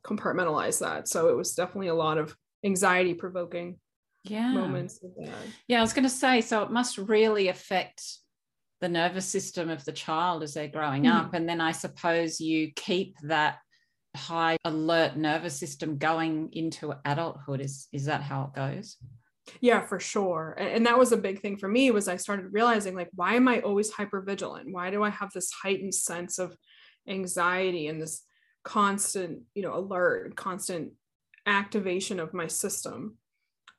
compartmentalize 0.03 0.79
that. 0.79 1.07
So 1.07 1.29
it 1.29 1.37
was 1.37 1.53
definitely 1.53 1.87
a 1.87 1.95
lot 1.95 2.17
of 2.17 2.35
anxiety 2.65 3.13
provoking 3.13 3.77
yeah. 4.25 4.51
moments 4.51 4.99
yeah 5.69 5.77
i 5.77 5.81
was 5.81 5.93
going 5.93 6.03
to 6.03 6.09
say 6.09 6.41
so 6.41 6.61
it 6.61 6.69
must 6.69 6.97
really 6.97 7.47
affect 7.47 8.03
the 8.81 8.89
nervous 8.89 9.25
system 9.25 9.69
of 9.69 9.83
the 9.85 9.91
child 9.91 10.43
as 10.43 10.53
they're 10.53 10.67
growing 10.67 11.03
mm. 11.03 11.13
up. 11.13 11.33
And 11.33 11.47
then 11.47 11.61
I 11.61 11.71
suppose 11.71 12.39
you 12.39 12.71
keep 12.75 13.17
that 13.23 13.57
high 14.15 14.57
alert 14.65 15.17
nervous 15.17 15.57
system 15.57 15.97
going 15.97 16.49
into 16.53 16.93
adulthood. 17.05 17.61
Is 17.61 17.87
is 17.91 18.05
that 18.05 18.21
how 18.21 18.43
it 18.45 18.57
goes? 18.57 18.97
Yeah, 19.61 19.81
for 19.81 19.99
sure. 19.99 20.55
And 20.59 20.85
that 20.85 20.97
was 20.97 21.11
a 21.11 21.17
big 21.17 21.41
thing 21.41 21.57
for 21.57 21.67
me 21.67 21.91
was 21.91 22.07
I 22.07 22.17
started 22.17 22.53
realizing 22.53 22.95
like 22.95 23.09
why 23.13 23.35
am 23.35 23.47
I 23.47 23.61
always 23.61 23.91
hyper 23.91 24.21
vigilant? 24.21 24.71
Why 24.71 24.91
do 24.91 25.03
I 25.03 25.09
have 25.09 25.31
this 25.31 25.51
heightened 25.51 25.95
sense 25.95 26.39
of 26.39 26.55
anxiety 27.07 27.87
and 27.87 28.01
this 28.01 28.23
constant, 28.63 29.41
you 29.55 29.63
know, 29.63 29.75
alert, 29.75 30.35
constant 30.35 30.93
activation 31.45 32.19
of 32.19 32.33
my 32.33 32.47
system? 32.47 33.17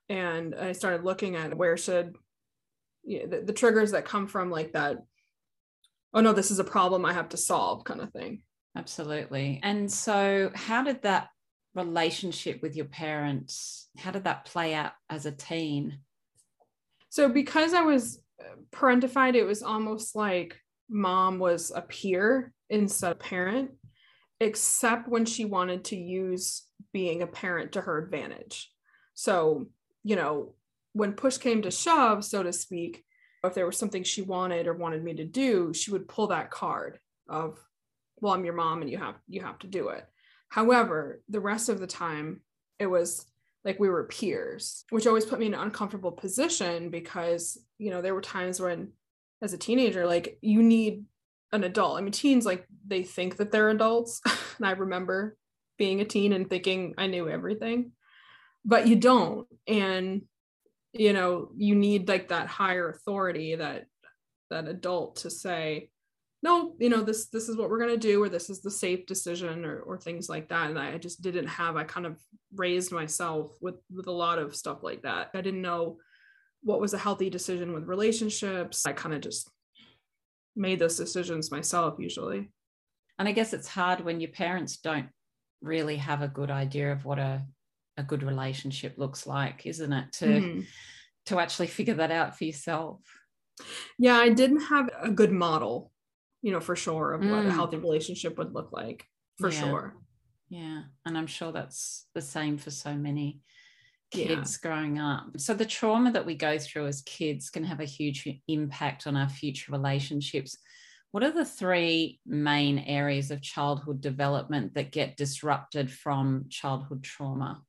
And 0.08 0.54
I 0.54 0.72
started 0.72 1.04
looking 1.04 1.36
at 1.36 1.56
where 1.56 1.76
should 1.76 2.16
yeah, 3.04 3.26
the, 3.26 3.40
the 3.42 3.52
triggers 3.52 3.92
that 3.92 4.04
come 4.04 4.26
from 4.26 4.50
like 4.50 4.72
that 4.72 4.98
oh 6.14 6.20
no 6.20 6.32
this 6.32 6.50
is 6.50 6.58
a 6.58 6.64
problem 6.64 7.04
i 7.04 7.12
have 7.12 7.28
to 7.30 7.36
solve 7.36 7.84
kind 7.84 8.00
of 8.00 8.12
thing. 8.12 8.42
Absolutely. 8.76 9.58
And 9.64 9.90
so 9.90 10.52
how 10.54 10.84
did 10.84 11.02
that 11.02 11.28
relationship 11.74 12.62
with 12.62 12.76
your 12.76 12.86
parents 12.86 13.88
how 13.96 14.10
did 14.10 14.24
that 14.24 14.44
play 14.44 14.74
out 14.74 14.92
as 15.08 15.26
a 15.26 15.32
teen? 15.32 16.00
So 17.08 17.28
because 17.28 17.74
i 17.74 17.82
was 17.82 18.20
uh, 18.40 18.56
parentified 18.72 19.34
it 19.34 19.44
was 19.44 19.62
almost 19.62 20.14
like 20.14 20.56
mom 20.88 21.38
was 21.38 21.72
a 21.74 21.82
peer 21.82 22.52
instead 22.68 23.12
of 23.12 23.18
parent 23.18 23.70
except 24.40 25.08
when 25.08 25.26
she 25.26 25.44
wanted 25.44 25.84
to 25.84 25.96
use 25.96 26.62
being 26.92 27.22
a 27.22 27.26
parent 27.26 27.72
to 27.72 27.80
her 27.80 27.98
advantage. 27.98 28.70
So 29.14 29.66
you 30.02 30.16
know 30.16 30.54
when 30.92 31.12
push 31.12 31.38
came 31.38 31.62
to 31.62 31.70
shove, 31.70 32.24
so 32.24 32.42
to 32.42 32.52
speak, 32.52 33.04
if 33.44 33.54
there 33.54 33.66
was 33.66 33.78
something 33.78 34.02
she 34.02 34.22
wanted 34.22 34.66
or 34.66 34.74
wanted 34.74 35.02
me 35.02 35.14
to 35.14 35.24
do, 35.24 35.72
she 35.72 35.90
would 35.90 36.08
pull 36.08 36.28
that 36.28 36.50
card 36.50 36.98
of, 37.28 37.58
well, 38.20 38.34
I'm 38.34 38.44
your 38.44 38.54
mom 38.54 38.82
and 38.82 38.90
you 38.90 38.98
have 38.98 39.14
you 39.28 39.42
have 39.42 39.58
to 39.60 39.66
do 39.66 39.88
it. 39.88 40.06
However, 40.48 41.22
the 41.28 41.40
rest 41.40 41.68
of 41.68 41.80
the 41.80 41.86
time 41.86 42.42
it 42.78 42.86
was 42.86 43.24
like 43.64 43.78
we 43.78 43.88
were 43.88 44.04
peers, 44.04 44.84
which 44.90 45.06
always 45.06 45.24
put 45.24 45.38
me 45.38 45.46
in 45.46 45.54
an 45.54 45.60
uncomfortable 45.60 46.12
position 46.12 46.90
because, 46.90 47.58
you 47.78 47.90
know, 47.90 48.02
there 48.02 48.14
were 48.14 48.22
times 48.22 48.60
when 48.60 48.92
as 49.42 49.52
a 49.52 49.58
teenager, 49.58 50.06
like 50.06 50.38
you 50.40 50.62
need 50.62 51.04
an 51.52 51.64
adult. 51.64 51.98
I 51.98 52.00
mean, 52.00 52.12
teens 52.12 52.46
like 52.46 52.66
they 52.86 53.02
think 53.02 53.36
that 53.36 53.50
they're 53.50 53.70
adults. 53.70 54.20
and 54.58 54.66
I 54.66 54.72
remember 54.72 55.36
being 55.78 56.00
a 56.00 56.04
teen 56.04 56.32
and 56.32 56.48
thinking 56.48 56.94
I 56.98 57.06
knew 57.06 57.28
everything, 57.28 57.92
but 58.64 58.86
you 58.86 58.96
don't. 58.96 59.46
And 59.66 60.22
you 60.92 61.12
know 61.12 61.50
you 61.56 61.74
need 61.74 62.08
like 62.08 62.28
that 62.28 62.46
higher 62.46 62.88
authority 62.88 63.54
that 63.54 63.86
that 64.50 64.66
adult 64.66 65.16
to 65.16 65.30
say 65.30 65.90
no 66.42 66.74
you 66.78 66.88
know 66.88 67.02
this 67.02 67.28
this 67.28 67.48
is 67.48 67.56
what 67.56 67.70
we're 67.70 67.78
going 67.78 67.90
to 67.90 67.96
do 67.96 68.22
or 68.22 68.28
this 68.28 68.50
is 68.50 68.60
the 68.60 68.70
safe 68.70 69.06
decision 69.06 69.64
or, 69.64 69.80
or 69.80 69.98
things 69.98 70.28
like 70.28 70.48
that 70.48 70.68
and 70.68 70.78
i 70.78 70.98
just 70.98 71.22
didn't 71.22 71.46
have 71.46 71.76
i 71.76 71.84
kind 71.84 72.06
of 72.06 72.16
raised 72.54 72.92
myself 72.92 73.56
with 73.60 73.76
with 73.94 74.06
a 74.06 74.12
lot 74.12 74.38
of 74.38 74.56
stuff 74.56 74.82
like 74.82 75.02
that. 75.02 75.30
I 75.34 75.40
didn't 75.40 75.62
know 75.62 75.98
what 76.62 76.80
was 76.80 76.94
a 76.94 76.98
healthy 76.98 77.30
decision 77.30 77.72
with 77.72 77.88
relationships. 77.88 78.86
I 78.86 78.92
kind 78.92 79.14
of 79.14 79.20
just 79.20 79.50
made 80.56 80.78
those 80.78 80.96
decisions 80.96 81.50
myself 81.50 81.94
usually. 81.98 82.50
And 83.18 83.28
i 83.28 83.32
guess 83.32 83.52
it's 83.52 83.68
hard 83.68 84.00
when 84.00 84.20
your 84.20 84.30
parents 84.30 84.78
don't 84.78 85.08
really 85.60 85.96
have 85.96 86.22
a 86.22 86.28
good 86.28 86.50
idea 86.50 86.90
of 86.90 87.04
what 87.04 87.18
a 87.18 87.42
a 88.00 88.04
good 88.04 88.22
relationship 88.22 88.94
looks 88.96 89.26
like 89.26 89.66
isn't 89.66 89.92
it 89.92 90.12
to 90.12 90.26
mm-hmm. 90.26 90.60
to 91.26 91.38
actually 91.38 91.66
figure 91.66 91.94
that 91.94 92.10
out 92.10 92.36
for 92.36 92.44
yourself 92.44 93.00
yeah 93.98 94.16
i 94.16 94.28
didn't 94.28 94.62
have 94.62 94.90
a 95.00 95.10
good 95.10 95.32
model 95.32 95.92
you 96.42 96.50
know 96.50 96.60
for 96.60 96.74
sure 96.74 97.12
of 97.12 97.20
mm. 97.20 97.30
what 97.30 97.46
a 97.46 97.48
mm. 97.48 97.52
healthy 97.52 97.76
relationship 97.76 98.38
would 98.38 98.52
look 98.54 98.72
like 98.72 99.04
for 99.38 99.50
yeah. 99.50 99.60
sure 99.60 99.94
yeah 100.48 100.82
and 101.06 101.16
i'm 101.16 101.26
sure 101.26 101.52
that's 101.52 102.06
the 102.14 102.20
same 102.20 102.56
for 102.56 102.70
so 102.70 102.94
many 102.94 103.40
kids 104.10 104.58
yeah. 104.62 104.68
growing 104.68 104.98
up 104.98 105.26
so 105.36 105.54
the 105.54 105.64
trauma 105.64 106.10
that 106.10 106.26
we 106.26 106.34
go 106.34 106.58
through 106.58 106.86
as 106.86 107.02
kids 107.02 107.50
can 107.50 107.62
have 107.62 107.80
a 107.80 107.84
huge 107.84 108.28
impact 108.48 109.06
on 109.06 109.16
our 109.16 109.28
future 109.28 109.70
relationships 109.72 110.56
what 111.12 111.24
are 111.24 111.32
the 111.32 111.44
three 111.44 112.20
main 112.24 112.78
areas 112.78 113.30
of 113.30 113.42
childhood 113.42 114.00
development 114.00 114.74
that 114.74 114.92
get 114.92 115.16
disrupted 115.16 115.90
from 115.90 116.46
childhood 116.48 117.02
trauma 117.02 117.62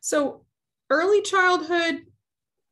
so 0.00 0.44
early 0.88 1.22
childhood, 1.22 2.06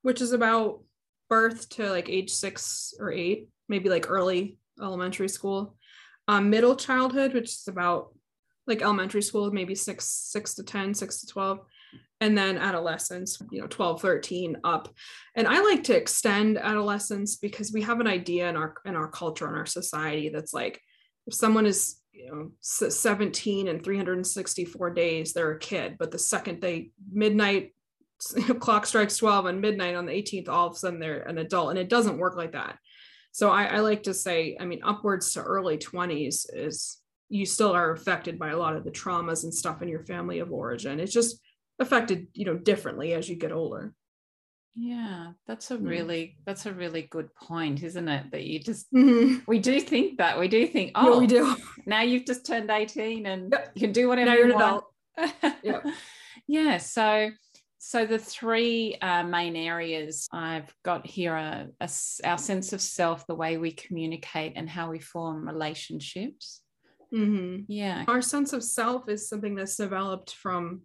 which 0.02 0.20
is 0.20 0.32
about 0.32 0.82
birth 1.28 1.68
to 1.68 1.90
like 1.90 2.08
age 2.08 2.30
six 2.30 2.94
or 2.98 3.12
eight, 3.12 3.48
maybe 3.68 3.88
like 3.88 4.10
early 4.10 4.58
elementary 4.80 5.28
school. 5.28 5.76
Um, 6.26 6.50
middle 6.50 6.76
childhood, 6.76 7.32
which 7.32 7.50
is 7.50 7.68
about 7.68 8.12
like 8.66 8.82
elementary 8.82 9.22
school, 9.22 9.50
maybe 9.50 9.74
six, 9.74 10.04
six 10.04 10.54
to 10.54 10.62
10, 10.62 10.94
six 10.94 11.20
to 11.20 11.26
12. 11.26 11.60
And 12.20 12.36
then 12.36 12.58
adolescence, 12.58 13.40
you 13.50 13.60
know, 13.60 13.68
12, 13.68 14.02
13 14.02 14.56
up. 14.64 14.88
And 15.36 15.46
I 15.46 15.60
like 15.60 15.84
to 15.84 15.96
extend 15.96 16.58
adolescence 16.58 17.36
because 17.36 17.72
we 17.72 17.82
have 17.82 18.00
an 18.00 18.08
idea 18.08 18.48
in 18.48 18.56
our 18.56 18.74
in 18.84 18.96
our 18.96 19.08
culture 19.08 19.48
in 19.48 19.54
our 19.54 19.66
society 19.66 20.28
that's 20.28 20.52
like 20.52 20.80
if 21.28 21.34
someone 21.34 21.64
is 21.64 21.97
you 22.18 22.30
know 22.30 22.50
17 22.60 23.68
and 23.68 23.82
364 23.82 24.90
days 24.90 25.32
they're 25.32 25.52
a 25.52 25.58
kid 25.58 25.96
but 25.98 26.10
the 26.10 26.18
second 26.18 26.60
they 26.60 26.90
midnight 27.12 27.72
clock 28.58 28.86
strikes 28.86 29.16
12 29.16 29.46
and 29.46 29.60
midnight 29.60 29.94
on 29.94 30.06
the 30.06 30.12
18th 30.12 30.48
all 30.48 30.66
of 30.68 30.72
a 30.74 30.76
sudden 30.76 30.98
they're 30.98 31.22
an 31.22 31.38
adult 31.38 31.70
and 31.70 31.78
it 31.78 31.88
doesn't 31.88 32.18
work 32.18 32.36
like 32.36 32.52
that. 32.52 32.78
So 33.32 33.50
I, 33.50 33.64
I 33.64 33.78
like 33.80 34.04
to 34.04 34.14
say 34.14 34.56
i 34.58 34.64
mean 34.64 34.80
upwards 34.82 35.32
to 35.32 35.42
early 35.42 35.78
20s 35.78 36.46
is 36.52 36.98
you 37.28 37.44
still 37.44 37.72
are 37.72 37.92
affected 37.92 38.38
by 38.38 38.50
a 38.50 38.56
lot 38.56 38.74
of 38.74 38.84
the 38.84 38.90
traumas 38.90 39.44
and 39.44 39.54
stuff 39.54 39.82
in 39.82 39.88
your 39.88 40.02
family 40.04 40.38
of 40.38 40.50
origin. 40.50 40.98
It's 40.98 41.12
just 41.12 41.40
affected 41.78 42.26
you 42.32 42.44
know 42.44 42.56
differently 42.56 43.12
as 43.12 43.28
you 43.28 43.36
get 43.36 43.52
older 43.52 43.92
yeah, 44.80 45.32
that's 45.48 45.72
a 45.72 45.76
really 45.76 46.36
that's 46.46 46.66
a 46.66 46.72
really 46.72 47.02
good 47.02 47.34
point, 47.34 47.82
isn't 47.82 48.08
it? 48.08 48.30
That 48.30 48.44
you 48.44 48.60
just 48.60 48.86
mm-hmm. 48.92 49.38
we 49.48 49.58
do 49.58 49.80
think 49.80 50.18
that 50.18 50.38
we 50.38 50.46
do 50.46 50.68
think, 50.68 50.92
oh, 50.94 51.14
yeah, 51.14 51.18
we 51.18 51.26
do. 51.26 51.56
Now 51.86 52.02
you've 52.02 52.26
just 52.26 52.46
turned 52.46 52.70
eighteen 52.70 53.26
and 53.26 53.50
yep. 53.50 53.72
you 53.74 53.80
can 53.80 53.92
do 53.92 54.06
whatever 54.06 54.30
now 54.30 54.36
you 54.36 54.54
want. 54.54 54.84
yeah, 55.64 55.80
yeah. 56.46 56.76
So, 56.76 57.30
so 57.78 58.06
the 58.06 58.20
three 58.20 58.96
uh, 59.02 59.24
main 59.24 59.56
areas 59.56 60.28
I've 60.32 60.72
got 60.84 61.04
here 61.04 61.32
are 61.32 61.66
a, 61.80 61.90
our 62.24 62.38
sense 62.38 62.72
of 62.72 62.80
self, 62.80 63.26
the 63.26 63.34
way 63.34 63.56
we 63.56 63.72
communicate, 63.72 64.52
and 64.54 64.70
how 64.70 64.92
we 64.92 65.00
form 65.00 65.48
relationships. 65.48 66.60
Mm-hmm. 67.12 67.64
Yeah, 67.66 68.04
our 68.06 68.22
sense 68.22 68.52
of 68.52 68.62
self 68.62 69.08
is 69.08 69.28
something 69.28 69.56
that's 69.56 69.76
developed 69.76 70.34
from 70.34 70.82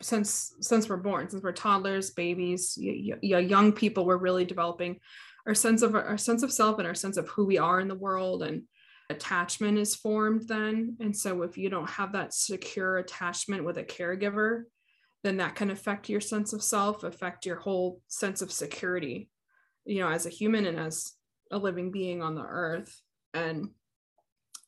since 0.00 0.54
since 0.60 0.88
we're 0.88 0.96
born 0.96 1.28
since 1.28 1.42
we're 1.42 1.52
toddlers 1.52 2.10
babies 2.10 2.78
y- 2.80 3.14
y- 3.22 3.38
young 3.38 3.72
people 3.72 4.06
we're 4.06 4.16
really 4.16 4.44
developing 4.44 4.98
our 5.46 5.54
sense 5.54 5.82
of 5.82 5.94
our 5.94 6.16
sense 6.16 6.42
of 6.42 6.52
self 6.52 6.78
and 6.78 6.86
our 6.86 6.94
sense 6.94 7.16
of 7.16 7.28
who 7.28 7.44
we 7.44 7.58
are 7.58 7.80
in 7.80 7.88
the 7.88 7.94
world 7.94 8.42
and 8.42 8.62
attachment 9.10 9.76
is 9.78 9.96
formed 9.96 10.46
then 10.46 10.96
and 11.00 11.16
so 11.16 11.42
if 11.42 11.58
you 11.58 11.68
don't 11.68 11.90
have 11.90 12.12
that 12.12 12.32
secure 12.32 12.98
attachment 12.98 13.64
with 13.64 13.78
a 13.78 13.84
caregiver 13.84 14.64
then 15.24 15.38
that 15.38 15.54
can 15.54 15.70
affect 15.70 16.08
your 16.08 16.20
sense 16.20 16.52
of 16.52 16.62
self, 16.62 17.02
affect 17.02 17.44
your 17.44 17.56
whole 17.56 18.00
sense 18.08 18.42
of 18.42 18.52
security, 18.52 19.30
you 19.84 20.00
know, 20.00 20.08
as 20.08 20.26
a 20.26 20.30
human 20.30 20.66
and 20.66 20.78
as 20.78 21.12
a 21.50 21.58
living 21.58 21.90
being 21.90 22.22
on 22.22 22.34
the 22.34 22.44
earth. 22.44 23.00
And 23.34 23.70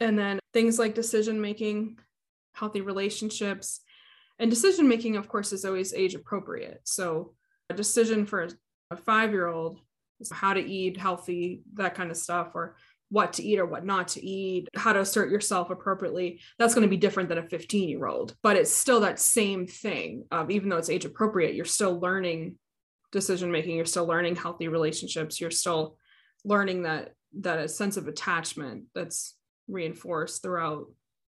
and 0.00 0.18
then 0.18 0.40
things 0.52 0.78
like 0.78 0.94
decision 0.94 1.40
making, 1.40 1.98
healthy 2.52 2.80
relationships, 2.80 3.80
and 4.40 4.50
decision 4.50 4.88
making, 4.88 5.16
of 5.16 5.28
course, 5.28 5.52
is 5.52 5.64
always 5.64 5.94
age 5.94 6.14
appropriate. 6.14 6.80
So 6.84 7.34
a 7.68 7.74
decision 7.74 8.26
for 8.26 8.48
a 8.90 8.96
five 8.96 9.30
year 9.30 9.46
old 9.46 9.78
how 10.32 10.52
to 10.52 10.60
eat 10.60 10.98
healthy, 10.98 11.62
that 11.74 11.94
kind 11.94 12.10
of 12.10 12.16
stuff, 12.16 12.50
or 12.54 12.76
what 13.10 13.32
to 13.34 13.42
eat 13.42 13.58
or 13.58 13.66
what 13.66 13.84
not 13.84 14.08
to 14.08 14.24
eat, 14.24 14.68
how 14.74 14.92
to 14.92 15.00
assert 15.00 15.30
yourself 15.30 15.70
appropriately. 15.70 16.40
That's 16.58 16.74
going 16.74 16.86
to 16.86 16.90
be 16.90 16.96
different 16.96 17.28
than 17.28 17.38
a 17.38 17.48
15 17.48 17.88
year 17.88 18.06
old, 18.06 18.34
but 18.42 18.56
it's 18.56 18.72
still 18.72 19.00
that 19.00 19.18
same 19.18 19.66
thing. 19.66 20.24
Um, 20.30 20.50
even 20.50 20.68
though 20.68 20.78
it's 20.78 20.90
age 20.90 21.04
appropriate, 21.04 21.54
you're 21.54 21.64
still 21.64 21.98
learning 21.98 22.56
decision 23.12 23.50
making. 23.50 23.76
You're 23.76 23.84
still 23.84 24.06
learning 24.06 24.36
healthy 24.36 24.68
relationships. 24.68 25.40
You're 25.40 25.50
still 25.50 25.96
learning 26.44 26.84
that 26.84 27.12
that 27.40 27.58
a 27.58 27.68
sense 27.68 27.96
of 27.96 28.08
attachment 28.08 28.84
that's 28.94 29.36
reinforced 29.68 30.42
throughout 30.42 30.86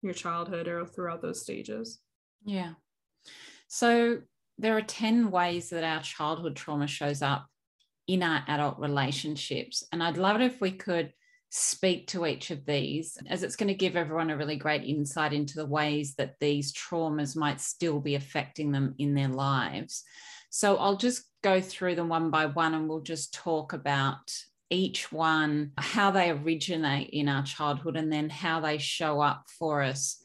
your 0.02 0.14
childhood 0.14 0.69
or 0.69 0.87
throughout 0.87 1.23
those 1.23 1.42
stages. 1.42 2.00
Yeah. 2.45 2.75
So 3.69 4.19
there 4.59 4.77
are 4.77 4.83
10 4.83 5.31
ways 5.31 5.71
that 5.71 5.85
our 5.85 6.03
childhood 6.03 6.57
trauma 6.57 6.87
shows 6.87 7.23
up 7.23 7.47
in 8.07 8.23
our 8.23 8.43
adult 8.49 8.79
relationships. 8.79 9.85
And 9.93 10.03
I'd 10.03 10.17
love 10.17 10.41
it 10.41 10.45
if 10.45 10.61
we 10.61 10.73
could 10.73 11.12
speak 11.50 12.07
to 12.09 12.27
each 12.27 12.50
of 12.50 12.65
these, 12.65 13.19
as 13.29 13.43
it's 13.43 13.57
going 13.57 13.69
to 13.69 13.75
give 13.75 13.97
everyone 13.97 14.31
a 14.31 14.37
really 14.37 14.57
great 14.57 14.85
insight 14.85 15.33
into 15.33 15.55
the 15.57 15.67
ways 15.67 16.15
that 16.17 16.35
these 16.41 16.73
traumas 16.73 17.37
might 17.37 17.61
still 17.61 18.00
be 18.00 18.15
affecting 18.15 18.73
them 18.73 18.95
in 18.99 19.15
their 19.15 19.29
lives. 19.29 20.05
So 20.50 20.77
I'll 20.77 20.97
just 20.97 21.23
go 21.43 21.61
through 21.61 21.95
them 21.95 22.09
one 22.09 22.31
by 22.31 22.47
one 22.47 22.75
and 22.75 22.89
we'll 22.89 23.03
just 23.03 23.35
talk 23.35 23.73
about 23.73 24.33
each 24.71 25.11
one, 25.11 25.73
how 25.77 26.12
they 26.12 26.31
originate 26.31 27.11
in 27.11 27.29
our 27.29 27.43
childhood, 27.43 27.97
and 27.97 28.12
then 28.12 28.31
how 28.31 28.61
they 28.61 28.79
show 28.79 29.21
up 29.21 29.45
for 29.59 29.83
us 29.83 30.20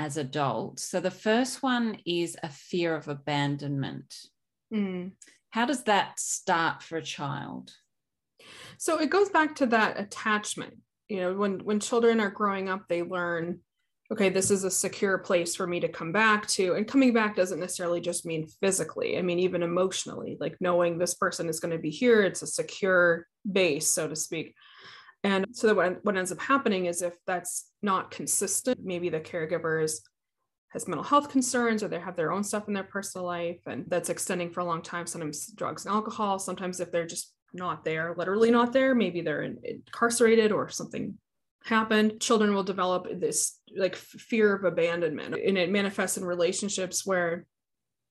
as 0.00 0.16
adults. 0.16 0.82
So 0.82 0.98
the 0.98 1.10
first 1.10 1.62
one 1.62 1.98
is 2.06 2.34
a 2.42 2.48
fear 2.48 2.96
of 2.96 3.06
abandonment. 3.06 4.14
Mm. 4.72 5.12
How 5.50 5.66
does 5.66 5.82
that 5.84 6.18
start 6.18 6.82
for 6.82 6.96
a 6.96 7.02
child? 7.02 7.72
So 8.78 8.98
it 8.98 9.10
goes 9.10 9.28
back 9.28 9.56
to 9.56 9.66
that 9.66 10.00
attachment. 10.00 10.78
You 11.10 11.20
know, 11.20 11.34
when 11.34 11.58
when 11.58 11.80
children 11.80 12.18
are 12.18 12.30
growing 12.30 12.70
up, 12.70 12.88
they 12.88 13.02
learn, 13.02 13.60
okay, 14.10 14.30
this 14.30 14.50
is 14.50 14.64
a 14.64 14.70
secure 14.70 15.18
place 15.18 15.54
for 15.54 15.66
me 15.66 15.80
to 15.80 15.88
come 15.88 16.12
back 16.12 16.46
to. 16.48 16.74
And 16.74 16.88
coming 16.88 17.12
back 17.12 17.36
doesn't 17.36 17.60
necessarily 17.60 18.00
just 18.00 18.24
mean 18.24 18.48
physically. 18.62 19.18
I 19.18 19.22
mean, 19.22 19.38
even 19.40 19.62
emotionally, 19.62 20.38
like 20.40 20.56
knowing 20.60 20.96
this 20.96 21.14
person 21.14 21.50
is 21.50 21.60
going 21.60 21.76
to 21.76 21.82
be 21.82 21.90
here, 21.90 22.22
it's 22.22 22.40
a 22.40 22.46
secure 22.46 23.26
base, 23.52 23.88
so 23.88 24.08
to 24.08 24.16
speak. 24.16 24.54
And 25.22 25.46
so 25.52 25.66
that 25.66 25.76
what, 25.76 26.04
what 26.04 26.16
ends 26.16 26.32
up 26.32 26.40
happening 26.40 26.86
is 26.86 27.02
if 27.02 27.14
that's 27.26 27.70
not 27.82 28.10
consistent, 28.10 28.80
maybe 28.82 29.08
the 29.10 29.20
caregiver 29.20 29.82
has 29.82 30.88
mental 30.88 31.04
health 31.04 31.28
concerns 31.28 31.82
or 31.82 31.88
they 31.88 32.00
have 32.00 32.16
their 32.16 32.32
own 32.32 32.44
stuff 32.44 32.68
in 32.68 32.74
their 32.74 32.84
personal 32.84 33.26
life 33.26 33.60
and 33.66 33.84
that's 33.88 34.08
extending 34.08 34.50
for 34.50 34.60
a 34.60 34.64
long 34.64 34.80
time 34.80 35.04
sometimes 35.04 35.46
drugs 35.48 35.84
and 35.84 35.92
alcohol 35.92 36.38
sometimes 36.38 36.78
if 36.78 36.92
they're 36.92 37.06
just 37.06 37.34
not 37.52 37.84
there, 37.84 38.14
literally 38.16 38.50
not 38.50 38.72
there. 38.72 38.94
Maybe 38.94 39.20
they're 39.20 39.42
incarcerated 39.42 40.52
or 40.52 40.68
something 40.68 41.18
happened. 41.64 42.20
Children 42.20 42.54
will 42.54 42.62
develop 42.62 43.06
this 43.20 43.58
like 43.76 43.96
fear 43.96 44.54
of 44.54 44.64
abandonment, 44.64 45.34
and 45.34 45.58
it 45.58 45.70
manifests 45.70 46.16
in 46.16 46.24
relationships 46.24 47.06
where 47.06 47.46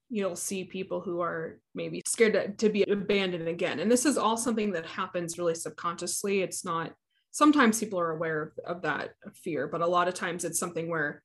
you'll 0.09 0.35
see 0.35 0.63
people 0.63 1.01
who 1.01 1.21
are 1.21 1.59
maybe 1.75 2.01
scared 2.05 2.33
to, 2.33 2.49
to 2.49 2.69
be 2.69 2.83
abandoned 2.83 3.47
again. 3.47 3.79
And 3.79 3.91
this 3.91 4.05
is 4.05 4.17
all 4.17 4.37
something 4.37 4.71
that 4.71 4.85
happens 4.85 5.37
really 5.37 5.55
subconsciously. 5.55 6.41
It's 6.41 6.65
not 6.65 6.93
sometimes 7.31 7.79
people 7.79 7.99
are 7.99 8.11
aware 8.11 8.41
of, 8.41 8.77
of 8.77 8.81
that 8.81 9.13
fear, 9.35 9.67
but 9.67 9.81
a 9.81 9.87
lot 9.87 10.07
of 10.07 10.15
times 10.15 10.43
it's 10.43 10.59
something 10.59 10.89
where 10.89 11.21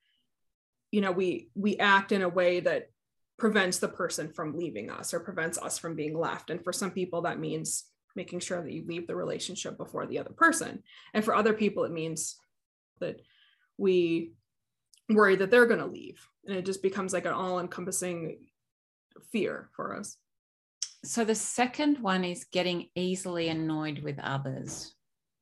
you 0.91 1.01
know 1.01 1.13
we 1.13 1.49
we 1.55 1.77
act 1.79 2.13
in 2.13 2.23
a 2.23 2.29
way 2.29 2.61
that 2.61 2.91
prevents 3.39 3.79
the 3.79 3.89
person 3.89 4.29
from 4.29 4.57
leaving 4.57 4.91
us 4.91 5.13
or 5.13 5.21
prevents 5.21 5.59
us 5.59 5.79
from 5.79 5.97
being 5.97 6.17
left 6.17 6.51
and 6.51 6.63
for 6.63 6.73
some 6.73 6.93
people 6.93 7.23
that 7.23 7.41
means 7.41 7.87
making 8.15 8.39
sure 8.39 8.63
that 8.63 8.73
you 8.73 8.85
leave 8.87 9.07
the 9.07 9.17
relationship 9.17 9.77
before 9.77 10.07
the 10.07 10.19
other 10.19 10.31
person. 10.31 10.83
And 11.13 11.25
for 11.25 11.35
other 11.35 11.53
people, 11.53 11.85
it 11.85 11.91
means 11.91 12.37
that 13.01 13.21
we 13.77 14.35
worry 15.09 15.37
that 15.37 15.51
they're 15.51 15.67
going 15.67 15.81
to 15.81 15.87
leave. 15.87 16.25
And 16.47 16.57
it 16.57 16.65
just 16.65 16.83
becomes 16.83 17.13
like 17.13 17.25
an 17.25 17.33
all 17.33 17.59
encompassing 17.59 18.39
fear 19.33 19.71
for 19.75 19.97
us. 19.97 20.17
So 21.05 21.25
the 21.25 21.35
second 21.35 21.99
one 21.99 22.25
is 22.25 22.45
getting 22.45 22.89
easily 22.95 23.49
annoyed 23.49 24.01
with 24.01 24.19
others. 24.19 24.95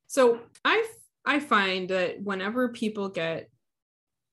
So 0.08 0.40
I 0.64 0.86
I 1.24 1.38
find 1.38 1.88
that 1.90 2.20
whenever 2.22 2.68
people 2.68 3.08
get 3.08 3.48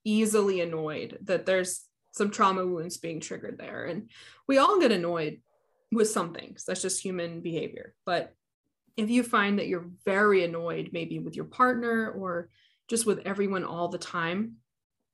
easily 0.03 0.61
annoyed 0.61 1.19
that 1.23 1.45
there's 1.45 1.85
some 2.11 2.31
trauma 2.31 2.65
wounds 2.65 2.97
being 2.97 3.19
triggered 3.19 3.57
there 3.59 3.85
and 3.85 4.09
we 4.47 4.57
all 4.57 4.79
get 4.79 4.91
annoyed 4.91 5.39
with 5.91 6.09
some 6.09 6.33
things. 6.33 6.65
That's 6.65 6.81
just 6.81 7.03
human 7.03 7.41
behavior. 7.41 7.93
But 8.05 8.33
if 8.97 9.09
you 9.09 9.23
find 9.23 9.59
that 9.59 9.67
you're 9.67 9.89
very 10.05 10.43
annoyed, 10.43 10.89
maybe 10.91 11.19
with 11.19 11.35
your 11.35 11.45
partner 11.45 12.09
or 12.09 12.49
just 12.89 13.05
with 13.05 13.19
everyone 13.25 13.63
all 13.63 13.87
the 13.87 13.97
time, 13.97 14.55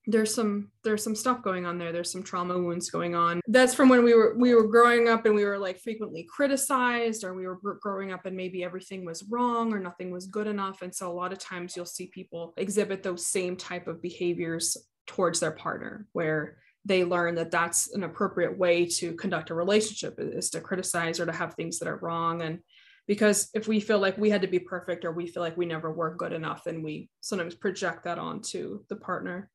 there's 0.07 0.33
some 0.33 0.69
there's 0.83 1.03
some 1.03 1.15
stuff 1.15 1.41
going 1.41 1.65
on 1.65 1.77
there. 1.77 1.91
There's 1.91 2.11
some 2.11 2.23
trauma 2.23 2.57
wounds 2.57 2.89
going 2.89 3.15
on. 3.15 3.41
That's 3.47 3.73
from 3.73 3.89
when 3.89 4.03
we 4.03 4.13
were 4.13 4.35
we 4.37 4.53
were 4.53 4.67
growing 4.67 5.07
up 5.07 5.25
and 5.25 5.35
we 5.35 5.45
were 5.45 5.57
like 5.57 5.79
frequently 5.79 6.27
criticized 6.29 7.23
or 7.23 7.33
we 7.33 7.47
were 7.47 7.59
growing 7.81 8.11
up 8.11 8.25
and 8.25 8.37
maybe 8.37 8.63
everything 8.63 9.05
was 9.05 9.23
wrong 9.29 9.73
or 9.73 9.79
nothing 9.79 10.11
was 10.11 10.27
good 10.27 10.47
enough. 10.47 10.81
And 10.81 10.93
so 10.93 11.11
a 11.11 11.13
lot 11.13 11.31
of 11.31 11.39
times 11.39 11.75
you'll 11.75 11.85
see 11.85 12.07
people 12.07 12.53
exhibit 12.57 13.03
those 13.03 13.25
same 13.25 13.57
type 13.57 13.87
of 13.87 14.01
behaviors 14.01 14.77
towards 15.07 15.39
their 15.39 15.51
partner 15.51 16.07
where 16.13 16.57
they 16.83 17.03
learn 17.03 17.33
that 17.35 17.49
that's 17.49 17.93
an 17.95 18.03
appropriate 18.03 18.55
way 18.55 18.85
to 18.85 19.13
conduct 19.15 19.49
a 19.49 19.55
relationship 19.55 20.15
is 20.19 20.51
to 20.51 20.61
criticize 20.61 21.19
or 21.19 21.25
to 21.25 21.31
have 21.31 21.55
things 21.55 21.79
that 21.79 21.87
are 21.87 21.97
wrong. 21.97 22.43
And 22.43 22.59
because 23.07 23.49
if 23.53 23.67
we 23.67 23.79
feel 23.79 23.99
like 23.99 24.17
we 24.17 24.29
had 24.29 24.41
to 24.41 24.47
be 24.47 24.59
perfect 24.59 25.03
or 25.03 25.11
we 25.11 25.27
feel 25.27 25.41
like 25.41 25.57
we 25.57 25.65
never 25.65 25.91
were 25.91 26.15
good 26.15 26.33
enough 26.33 26.63
then 26.63 26.81
we 26.81 27.09
sometimes 27.21 27.53
project 27.53 28.03
that 28.03 28.17
onto 28.17 28.83
the 28.89 28.95
partner 28.95 29.51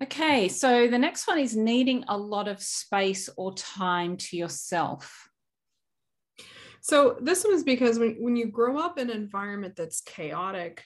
okay 0.00 0.48
so 0.48 0.86
the 0.86 0.98
next 0.98 1.26
one 1.26 1.38
is 1.38 1.56
needing 1.56 2.04
a 2.08 2.16
lot 2.16 2.46
of 2.46 2.62
space 2.62 3.28
or 3.36 3.52
time 3.54 4.16
to 4.16 4.36
yourself 4.36 5.28
so 6.80 7.16
this 7.20 7.44
one 7.44 7.54
is 7.54 7.62
because 7.62 7.98
when, 7.98 8.16
when 8.18 8.36
you 8.36 8.46
grow 8.46 8.78
up 8.78 8.98
in 8.98 9.10
an 9.10 9.16
environment 9.16 9.74
that's 9.76 10.00
chaotic 10.00 10.84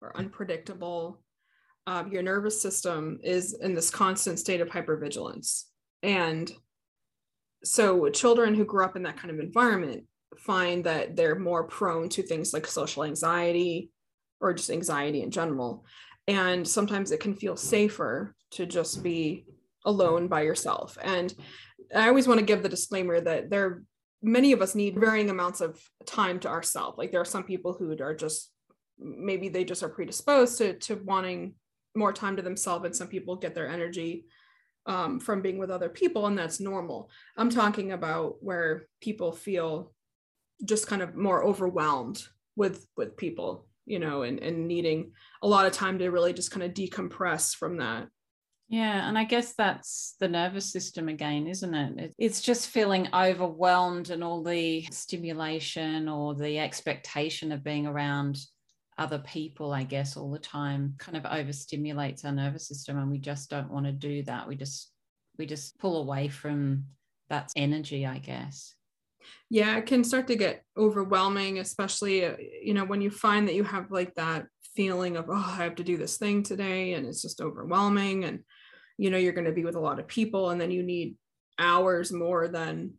or 0.00 0.16
unpredictable 0.16 1.20
um, 1.88 2.12
your 2.12 2.22
nervous 2.22 2.60
system 2.60 3.18
is 3.24 3.54
in 3.54 3.74
this 3.74 3.88
constant 3.88 4.38
state 4.38 4.60
of 4.60 4.68
hypervigilance. 4.68 5.64
And 6.02 6.52
so 7.64 8.10
children 8.10 8.54
who 8.54 8.66
grew 8.66 8.84
up 8.84 8.94
in 8.94 9.04
that 9.04 9.16
kind 9.16 9.30
of 9.30 9.40
environment 9.40 10.04
find 10.36 10.84
that 10.84 11.16
they're 11.16 11.38
more 11.38 11.64
prone 11.64 12.10
to 12.10 12.22
things 12.22 12.52
like 12.52 12.66
social 12.66 13.04
anxiety 13.04 13.90
or 14.38 14.52
just 14.52 14.68
anxiety 14.68 15.22
in 15.22 15.30
general. 15.30 15.86
And 16.26 16.68
sometimes 16.68 17.10
it 17.10 17.20
can 17.20 17.34
feel 17.34 17.56
safer 17.56 18.34
to 18.52 18.66
just 18.66 19.02
be 19.02 19.46
alone 19.84 20.28
by 20.28 20.42
yourself. 20.42 20.98
And 21.02 21.34
I 21.94 22.08
always 22.08 22.28
want 22.28 22.40
to 22.40 22.46
give 22.46 22.62
the 22.62 22.68
disclaimer 22.68 23.20
that 23.20 23.50
there 23.50 23.82
many 24.20 24.52
of 24.52 24.60
us 24.60 24.74
need 24.74 24.98
varying 24.98 25.30
amounts 25.30 25.60
of 25.60 25.80
time 26.04 26.40
to 26.40 26.48
ourselves. 26.48 26.98
Like 26.98 27.12
there 27.12 27.20
are 27.20 27.26
some 27.26 27.44
people 27.44 27.72
who 27.72 27.96
are 28.00 28.14
just 28.14 28.50
maybe 28.98 29.48
they 29.48 29.64
just 29.64 29.82
are 29.82 29.88
predisposed 29.88 30.58
to 30.58 30.74
to 30.74 30.96
wanting 30.96 31.54
more 31.94 32.12
time 32.12 32.36
to 32.36 32.42
themselves 32.42 32.84
and 32.84 32.94
some 32.94 33.08
people 33.08 33.36
get 33.36 33.54
their 33.54 33.68
energy 33.68 34.24
um, 34.86 35.20
from 35.20 35.42
being 35.42 35.58
with 35.58 35.70
other 35.70 35.88
people 35.88 36.26
and 36.26 36.38
that's 36.38 36.60
normal 36.60 37.10
i'm 37.36 37.50
talking 37.50 37.92
about 37.92 38.36
where 38.40 38.86
people 39.00 39.32
feel 39.32 39.92
just 40.64 40.86
kind 40.86 41.02
of 41.02 41.14
more 41.14 41.44
overwhelmed 41.44 42.22
with 42.56 42.86
with 42.96 43.16
people 43.16 43.66
you 43.84 43.98
know 43.98 44.22
and, 44.22 44.40
and 44.40 44.66
needing 44.66 45.12
a 45.42 45.48
lot 45.48 45.66
of 45.66 45.72
time 45.72 45.98
to 45.98 46.08
really 46.08 46.32
just 46.32 46.50
kind 46.50 46.62
of 46.62 46.72
decompress 46.72 47.54
from 47.54 47.78
that 47.78 48.08
yeah 48.68 49.08
and 49.08 49.18
i 49.18 49.24
guess 49.24 49.54
that's 49.54 50.14
the 50.20 50.28
nervous 50.28 50.70
system 50.70 51.08
again 51.08 51.46
isn't 51.46 51.74
it 51.74 52.14
it's 52.18 52.40
just 52.40 52.68
feeling 52.68 53.08
overwhelmed 53.14 54.10
and 54.10 54.22
all 54.22 54.42
the 54.42 54.86
stimulation 54.90 56.08
or 56.08 56.34
the 56.34 56.58
expectation 56.58 57.50
of 57.52 57.64
being 57.64 57.86
around 57.86 58.38
other 58.98 59.18
people, 59.20 59.72
I 59.72 59.84
guess, 59.84 60.16
all 60.16 60.30
the 60.30 60.38
time 60.38 60.94
kind 60.98 61.16
of 61.16 61.22
overstimulates 61.22 62.24
our 62.24 62.32
nervous 62.32 62.66
system. 62.66 62.98
And 62.98 63.10
we 63.10 63.18
just 63.18 63.48
don't 63.48 63.70
want 63.70 63.86
to 63.86 63.92
do 63.92 64.24
that. 64.24 64.48
We 64.48 64.56
just, 64.56 64.90
we 65.38 65.46
just 65.46 65.78
pull 65.78 66.02
away 66.02 66.28
from 66.28 66.84
that 67.30 67.52
energy, 67.56 68.04
I 68.04 68.18
guess. 68.18 68.74
Yeah, 69.50 69.76
it 69.76 69.86
can 69.86 70.04
start 70.04 70.26
to 70.28 70.36
get 70.36 70.64
overwhelming, 70.76 71.58
especially, 71.58 72.24
uh, 72.24 72.36
you 72.62 72.74
know, 72.74 72.84
when 72.84 73.00
you 73.00 73.10
find 73.10 73.46
that 73.46 73.54
you 73.54 73.64
have 73.64 73.90
like 73.90 74.14
that 74.16 74.46
feeling 74.74 75.16
of, 75.16 75.26
oh, 75.28 75.34
I 75.34 75.62
have 75.62 75.76
to 75.76 75.84
do 75.84 75.96
this 75.96 76.16
thing 76.16 76.42
today. 76.42 76.94
And 76.94 77.06
it's 77.06 77.22
just 77.22 77.40
overwhelming. 77.40 78.24
And, 78.24 78.40
you 78.98 79.10
know, 79.10 79.16
you're 79.16 79.32
going 79.32 79.46
to 79.46 79.52
be 79.52 79.64
with 79.64 79.76
a 79.76 79.80
lot 79.80 79.98
of 79.98 80.08
people 80.08 80.50
and 80.50 80.60
then 80.60 80.70
you 80.70 80.82
need 80.82 81.16
hours 81.58 82.12
more 82.12 82.48
than 82.48 82.92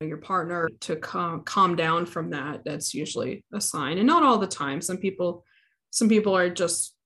your 0.00 0.18
partner 0.18 0.68
to 0.80 0.96
calm, 0.96 1.42
calm 1.42 1.76
down 1.76 2.06
from 2.06 2.30
that. 2.30 2.62
That's 2.64 2.94
usually 2.94 3.44
a 3.52 3.60
sign 3.60 3.98
and 3.98 4.06
not 4.06 4.22
all 4.22 4.38
the 4.38 4.46
time. 4.46 4.80
Some 4.80 4.98
people 4.98 5.44
some 5.90 6.08
people 6.08 6.36
are 6.36 6.50
just 6.50 6.96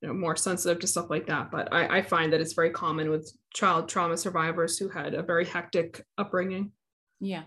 you 0.00 0.08
know 0.08 0.14
more 0.14 0.36
sensitive 0.36 0.78
to 0.78 0.86
stuff 0.86 1.10
like 1.10 1.26
that 1.26 1.50
but 1.50 1.72
I, 1.72 1.98
I 1.98 2.02
find 2.02 2.32
that 2.32 2.40
it's 2.40 2.52
very 2.52 2.70
common 2.70 3.10
with 3.10 3.32
child 3.52 3.88
trauma 3.88 4.16
survivors 4.16 4.78
who 4.78 4.88
had 4.88 5.14
a 5.14 5.22
very 5.22 5.44
hectic 5.44 6.04
upbringing. 6.18 6.72
Yeah. 7.20 7.42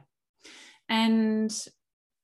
And 0.90 1.52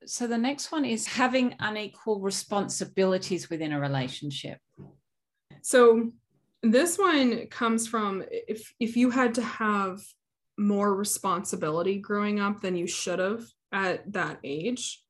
so 0.05 0.27
the 0.27 0.37
next 0.37 0.71
one 0.71 0.85
is 0.85 1.05
having 1.07 1.55
unequal 1.59 2.19
responsibilities 2.21 3.49
within 3.49 3.71
a 3.71 3.79
relationship. 3.79 4.57
So 5.61 6.11
this 6.63 6.97
one 6.97 7.47
comes 7.47 7.87
from 7.87 8.23
if 8.29 8.73
if 8.79 8.95
you 8.95 9.09
had 9.09 9.35
to 9.35 9.41
have 9.41 9.99
more 10.57 10.95
responsibility 10.95 11.97
growing 11.97 12.39
up 12.39 12.61
than 12.61 12.75
you 12.75 12.87
should 12.87 13.19
have 13.19 13.43
at 13.71 14.11
that 14.13 14.39
age 14.43 15.01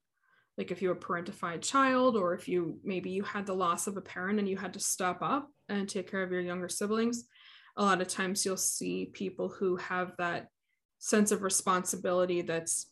like 0.58 0.72
if 0.72 0.82
you 0.82 0.90
were 0.90 0.96
a 0.96 0.98
parentified 0.98 1.62
child 1.62 2.16
or 2.16 2.34
if 2.34 2.48
you 2.48 2.80
maybe 2.84 3.10
you 3.10 3.24
had 3.24 3.46
the 3.46 3.54
loss 3.54 3.88
of 3.88 3.98
a 3.98 4.02
parent 4.02 4.40
and 4.40 4.48
you 4.48 4.56
had 4.56 4.74
to 4.74 4.80
step 4.80 5.18
up 5.22 5.50
and 5.68 5.90
take 5.90 6.10
care 6.10 6.24
of 6.24 6.32
your 6.32 6.42
younger 6.42 6.70
siblings 6.70 7.26
a 7.78 7.84
lot 7.84 8.02
of 8.02 8.08
times 8.08 8.46
you'll 8.46 8.58
see 8.58 9.10
people 9.14 9.50
who 9.50 9.76
have 9.78 10.14
that 10.18 10.48
sense 11.00 11.32
of 11.32 11.42
responsibility 11.42 12.42
that's 12.42 12.92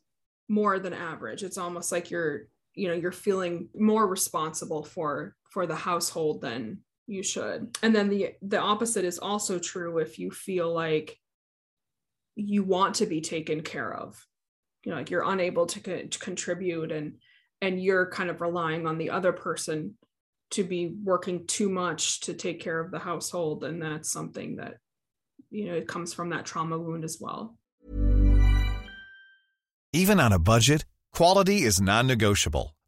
more 0.50 0.80
than 0.80 0.94
average. 0.94 1.44
It's 1.44 1.58
almost 1.58 1.92
like 1.92 2.10
you're 2.10 2.48
you 2.74 2.88
know 2.88 2.94
you're 2.94 3.12
feeling 3.12 3.70
more 3.76 4.08
responsible 4.08 4.84
for 4.84 5.36
for 5.50 5.68
the 5.68 5.76
household 5.76 6.42
than 6.42 6.80
you 7.10 7.24
should. 7.24 7.76
And 7.82 7.96
then 7.96 8.10
the 8.10 8.36
the 8.42 8.60
opposite 8.60 9.04
is 9.04 9.18
also 9.18 9.58
true 9.58 9.98
if 9.98 10.20
you 10.20 10.30
feel 10.30 10.74
like 10.74 11.18
you 12.36 12.64
want 12.64 12.96
to 12.96 13.08
be 13.08 13.20
taken 13.20 13.62
care 13.62 13.92
of. 13.94 14.26
You 14.84 14.92
know 14.92 14.98
like 14.98 15.10
you're 15.10 15.30
unable 15.30 15.66
to, 15.66 15.80
co- 15.80 16.04
to 16.04 16.20
contribute 16.20 16.92
and 16.92 17.16
and 17.62 17.84
you're 17.84 18.12
kind 18.12 18.30
of 18.30 18.42
relying 18.42 18.88
on 18.88 18.98
the 18.98 19.10
other 19.10 19.34
person 19.34 19.96
to 20.52 20.64
be 20.64 20.96
working 21.04 21.46
too 21.48 21.70
much 21.70 22.22
to 22.22 22.34
take 22.34 22.62
care 22.62 22.80
of 22.80 22.92
the 22.92 23.00
household. 23.00 23.64
And 23.64 23.82
that's 23.82 24.12
something 24.12 24.58
that 24.58 24.76
you 25.50 25.66
know 25.66 25.74
it 25.74 25.88
comes 25.88 26.14
from 26.14 26.30
that 26.30 26.46
trauma 26.46 26.78
wound 26.78 27.04
as 27.04 27.18
well. 27.20 27.58
Even 29.92 30.20
on 30.20 30.32
a 30.32 30.40
budget 30.40 30.86
quality 31.12 31.64
is 31.64 31.82
non-negotiable 31.82 32.76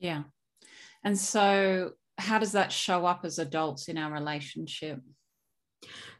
Yeah. 0.00 0.24
And 1.04 1.16
so 1.16 1.92
how 2.18 2.38
does 2.38 2.52
that 2.52 2.72
show 2.72 3.06
up 3.06 3.24
as 3.24 3.38
adults 3.38 3.88
in 3.88 3.96
our 3.96 4.12
relationship? 4.12 5.00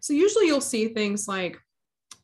So 0.01 0.12
usually 0.12 0.47
you'll 0.47 0.61
see 0.61 0.88
things 0.88 1.27
like 1.27 1.59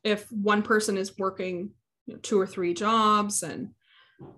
if 0.05 0.31
one 0.31 0.62
person 0.62 0.97
is 0.97 1.19
working 1.19 1.71
you 2.07 2.14
know, 2.14 2.21
two 2.21 2.40
or 2.40 2.47
three 2.47 2.73
jobs 2.73 3.42
and 3.42 3.71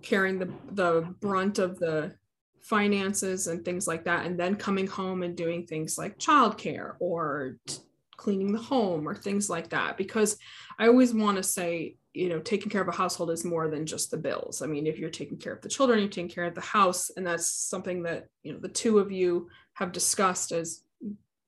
carrying 0.02 0.38
the 0.38 0.52
the 0.72 1.14
brunt 1.20 1.58
of 1.58 1.78
the 1.78 2.14
finances 2.60 3.46
and 3.46 3.64
things 3.64 3.86
like 3.86 4.04
that 4.04 4.26
and 4.26 4.38
then 4.38 4.56
coming 4.56 4.86
home 4.86 5.22
and 5.22 5.36
doing 5.36 5.64
things 5.64 5.96
like 5.96 6.18
childcare 6.18 6.94
or 6.98 7.56
t- 7.66 7.78
cleaning 8.16 8.52
the 8.52 8.58
home 8.58 9.08
or 9.08 9.14
things 9.14 9.48
like 9.48 9.68
that 9.70 9.96
because 9.96 10.36
i 10.78 10.88
always 10.88 11.14
want 11.14 11.36
to 11.36 11.42
say 11.42 11.96
you 12.14 12.28
know 12.28 12.38
taking 12.40 12.70
care 12.70 12.82
of 12.82 12.88
a 12.88 12.92
household 12.92 13.30
is 13.30 13.44
more 13.44 13.68
than 13.68 13.84
just 13.84 14.10
the 14.10 14.16
bills 14.16 14.62
i 14.62 14.66
mean 14.66 14.86
if 14.86 14.98
you're 14.98 15.10
taking 15.10 15.36
care 15.36 15.52
of 15.52 15.60
the 15.60 15.68
children 15.68 15.98
you're 15.98 16.08
taking 16.08 16.28
care 16.28 16.44
of 16.44 16.54
the 16.54 16.60
house 16.60 17.10
and 17.16 17.26
that's 17.26 17.48
something 17.48 18.02
that 18.02 18.26
you 18.42 18.52
know 18.52 18.58
the 18.58 18.68
two 18.68 18.98
of 18.98 19.12
you 19.12 19.48
have 19.74 19.92
discussed 19.92 20.52
as 20.52 20.82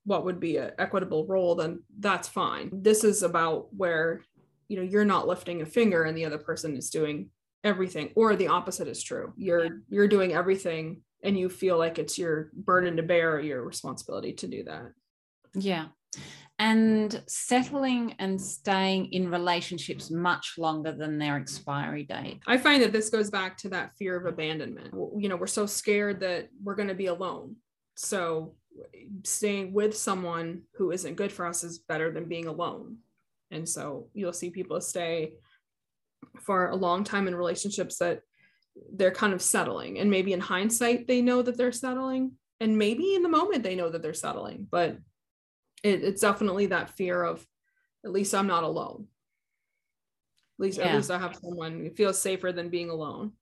what 0.05 0.25
would 0.25 0.41
be 0.41 0.57
an 0.57 0.73
equitable 0.79 1.27
role, 1.27 1.55
then 1.55 1.83
that's 1.99 2.29
fine. 2.29 2.71
This 2.73 3.05
is 3.05 3.23
about 3.23 3.73
where, 3.75 4.23
you 4.69 4.77
know, 4.77 4.83
you're 4.83 5.05
not 5.05 5.29
lifting 5.29 5.63
a 5.63 5.67
finger 5.67 6.05
and 6.05 6.17
the 6.17 6.25
other 6.25 6.39
person 6.39 6.77
is 6.77 6.91
doing 6.91 7.31
everything, 7.65 8.11
or 8.15 8.37
the 8.37 8.49
opposite 8.49 8.89
is 8.89 9.03
true. 9.03 9.33
You're 9.37 9.65
yeah. 9.65 9.71
you're 9.89 10.09
doing 10.09 10.33
everything 10.33 11.03
and 11.23 11.39
you 11.39 11.49
feel 11.49 11.77
like 11.77 11.99
it's 11.99 12.19
your 12.19 12.51
burden 12.55 12.97
to 12.97 13.03
bear, 13.03 13.41
your 13.41 13.63
responsibility 13.63 14.33
to 14.35 14.47
do 14.47 14.65
that. 14.65 14.93
Yeah. 15.55 15.87
And 16.59 17.23
settling 17.27 18.17
and 18.19 18.39
staying 18.39 19.13
in 19.13 19.31
relationships 19.31 20.11
much 20.11 20.57
longer 20.59 20.93
than 20.93 21.19
their 21.19 21.37
expiry 21.37 22.05
date. 22.05 22.41
I 22.47 22.59
find 22.59 22.83
that 22.83 22.93
this 22.93 23.09
goes 23.09 23.31
back 23.31 23.57
to 23.59 23.71
that 23.71 23.97
fear 23.97 24.15
of 24.15 24.27
abandonment. 24.27 24.93
You 24.93 25.31
know, 25.31 25.37
we're 25.37 25.47
so 25.47 25.65
scared 25.65 26.21
that 26.21 26.51
we're 26.63 26.75
going 26.75 26.89
to 26.89 26.95
be 26.95 27.07
alone. 27.07 27.57
So 27.95 28.57
staying 29.25 29.73
with 29.73 29.97
someone 29.97 30.63
who 30.75 30.91
isn't 30.91 31.17
good 31.17 31.33
for 31.33 31.47
us 31.47 31.65
is 31.65 31.79
better 31.79 32.11
than 32.11 32.29
being 32.29 32.47
alone. 32.47 32.99
And 33.51 33.67
so 33.67 34.09
you'll 34.13 34.35
see 34.35 34.51
people 34.51 34.81
stay 34.83 35.33
for 36.41 36.69
a 36.69 36.77
long 36.77 37.05
time 37.05 37.27
in 37.27 37.35
relationships 37.35 37.97
that 37.99 38.21
they're 38.93 39.11
kind 39.11 39.33
of 39.33 39.43
settling. 39.43 39.99
And 39.99 40.11
maybe 40.11 40.35
in 40.35 40.41
hindsight, 40.41 41.09
they 41.09 41.23
know 41.23 41.41
that 41.41 41.57
they're 41.57 41.73
settling. 41.73 42.33
And 42.61 42.77
maybe 42.77 43.15
in 43.15 43.23
the 43.23 43.29
moment, 43.29 43.63
they 43.63 43.75
know 43.75 43.89
that 43.89 44.03
they're 44.03 44.13
settling. 44.13 44.67
But 44.71 44.99
it, 45.83 46.03
it's 46.05 46.21
definitely 46.21 46.67
that 46.67 46.91
fear 46.97 47.23
of 47.23 47.45
at 48.05 48.13
least 48.13 48.35
I'm 48.35 48.47
not 48.47 48.65
alone. 48.65 49.07
At 50.59 50.65
least, 50.65 50.79
yeah. 50.79 50.89
at 50.89 50.97
least 50.97 51.11
I 51.11 51.19
have 51.19 51.37
someone 51.37 51.81
who 51.81 51.91
feels 51.91 52.21
safer 52.21 52.53
than 52.53 52.69
being 52.69 52.91
alone. 52.91 53.33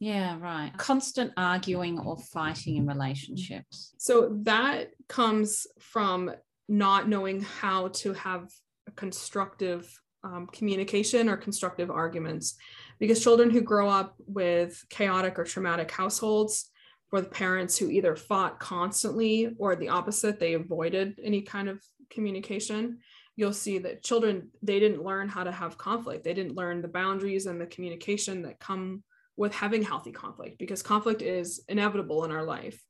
Yeah, 0.00 0.36
right. 0.40 0.72
Constant 0.76 1.32
arguing 1.36 1.98
or 1.98 2.16
fighting 2.16 2.76
in 2.76 2.86
relationships. 2.86 3.94
So 3.98 4.38
that 4.42 4.90
comes 5.08 5.66
from 5.78 6.32
not 6.68 7.08
knowing 7.08 7.42
how 7.42 7.88
to 7.88 8.12
have 8.14 8.50
a 8.88 8.90
constructive 8.92 9.88
um, 10.24 10.48
communication 10.52 11.28
or 11.28 11.36
constructive 11.36 11.90
arguments. 11.90 12.56
Because 12.98 13.22
children 13.22 13.50
who 13.50 13.60
grow 13.60 13.88
up 13.88 14.14
with 14.26 14.84
chaotic 14.90 15.38
or 15.38 15.44
traumatic 15.44 15.90
households, 15.90 16.70
with 17.12 17.30
parents 17.30 17.78
who 17.78 17.90
either 17.90 18.16
fought 18.16 18.58
constantly 18.58 19.54
or 19.58 19.76
the 19.76 19.88
opposite, 19.88 20.40
they 20.40 20.54
avoided 20.54 21.18
any 21.22 21.42
kind 21.42 21.68
of 21.68 21.82
communication, 22.10 22.98
you'll 23.36 23.52
see 23.52 23.78
that 23.78 24.02
children, 24.02 24.50
they 24.62 24.80
didn't 24.80 25.04
learn 25.04 25.28
how 25.28 25.44
to 25.44 25.52
have 25.52 25.78
conflict. 25.78 26.24
They 26.24 26.34
didn't 26.34 26.56
learn 26.56 26.82
the 26.82 26.88
boundaries 26.88 27.46
and 27.46 27.60
the 27.60 27.66
communication 27.66 28.42
that 28.42 28.60
come 28.60 29.02
with 29.36 29.54
having 29.54 29.82
healthy 29.82 30.12
conflict 30.12 30.58
because 30.58 30.82
conflict 30.82 31.22
is 31.22 31.62
inevitable 31.68 32.24
in 32.24 32.30
our 32.30 32.44
life 32.44 32.80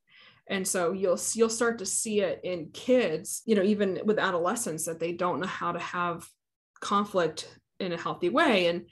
and 0.47 0.67
so 0.67 0.91
you'll 0.91 1.19
you'll 1.33 1.49
start 1.49 1.79
to 1.79 1.85
see 1.85 2.21
it 2.21 2.39
in 2.43 2.69
kids 2.71 3.41
you 3.45 3.55
know 3.55 3.63
even 3.63 3.99
with 4.05 4.19
adolescents 4.19 4.85
that 4.85 4.99
they 4.99 5.11
don't 5.11 5.39
know 5.39 5.47
how 5.47 5.71
to 5.71 5.79
have 5.79 6.27
conflict 6.79 7.59
in 7.79 7.93
a 7.93 7.97
healthy 7.97 8.29
way 8.29 8.67
and 8.67 8.85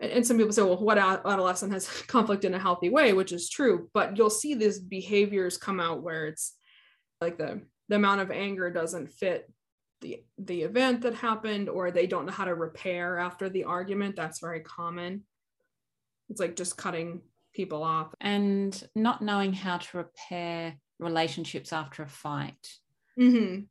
and 0.00 0.26
some 0.26 0.36
people 0.36 0.52
say 0.52 0.62
well 0.62 0.76
what 0.76 0.98
adolescent 0.98 1.72
has 1.72 1.88
conflict 2.06 2.44
in 2.44 2.54
a 2.54 2.58
healthy 2.58 2.88
way 2.88 3.12
which 3.12 3.32
is 3.32 3.48
true 3.48 3.88
but 3.94 4.16
you'll 4.16 4.30
see 4.30 4.54
these 4.54 4.78
behaviors 4.78 5.56
come 5.56 5.80
out 5.80 6.02
where 6.02 6.26
it's 6.26 6.54
like 7.20 7.36
the 7.38 7.60
the 7.88 7.96
amount 7.96 8.20
of 8.20 8.30
anger 8.30 8.70
doesn't 8.70 9.12
fit 9.12 9.50
the 10.00 10.22
the 10.38 10.62
event 10.62 11.02
that 11.02 11.14
happened 11.14 11.68
or 11.68 11.90
they 11.90 12.06
don't 12.06 12.26
know 12.26 12.32
how 12.32 12.44
to 12.44 12.54
repair 12.54 13.18
after 13.18 13.48
the 13.48 13.64
argument. 13.64 14.16
That's 14.16 14.40
very 14.40 14.60
common. 14.60 15.24
It's 16.28 16.40
like 16.40 16.56
just 16.56 16.76
cutting 16.76 17.22
people 17.54 17.82
off. 17.82 18.14
And 18.20 18.80
not 18.94 19.22
knowing 19.22 19.52
how 19.52 19.78
to 19.78 19.96
repair 19.98 20.76
relationships 20.98 21.72
after 21.72 22.02
a 22.02 22.08
fight. 22.08 22.68
Mm-hmm. 23.18 23.62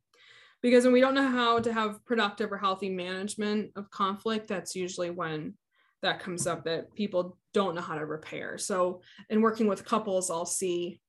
because 0.60 0.84
when 0.84 0.92
we 0.92 1.00
don't 1.00 1.14
know 1.14 1.26
how 1.26 1.58
to 1.58 1.72
have 1.72 2.04
productive 2.04 2.52
or 2.52 2.58
healthy 2.58 2.90
management 2.90 3.70
of 3.76 3.90
conflict 3.90 4.46
that's 4.46 4.76
usually 4.76 5.08
when 5.08 5.54
that 6.02 6.20
comes 6.20 6.46
up 6.46 6.64
that 6.64 6.94
people 6.94 7.36
don't 7.54 7.74
know 7.74 7.80
how 7.80 7.96
to 7.96 8.06
repair. 8.06 8.58
So 8.58 9.02
in 9.30 9.40
working 9.40 9.66
with 9.66 9.84
couples 9.84 10.30
i'll 10.30 10.46
see 10.46 11.00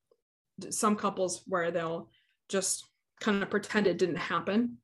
some 0.69 0.95
couples 0.95 1.43
where 1.47 1.71
they'll 1.71 2.09
just 2.49 2.87
kind 3.21 3.43
of 3.43 3.49
pretend 3.49 3.87
it 3.87 3.97
didn't 3.97 4.17
happen. 4.17 4.77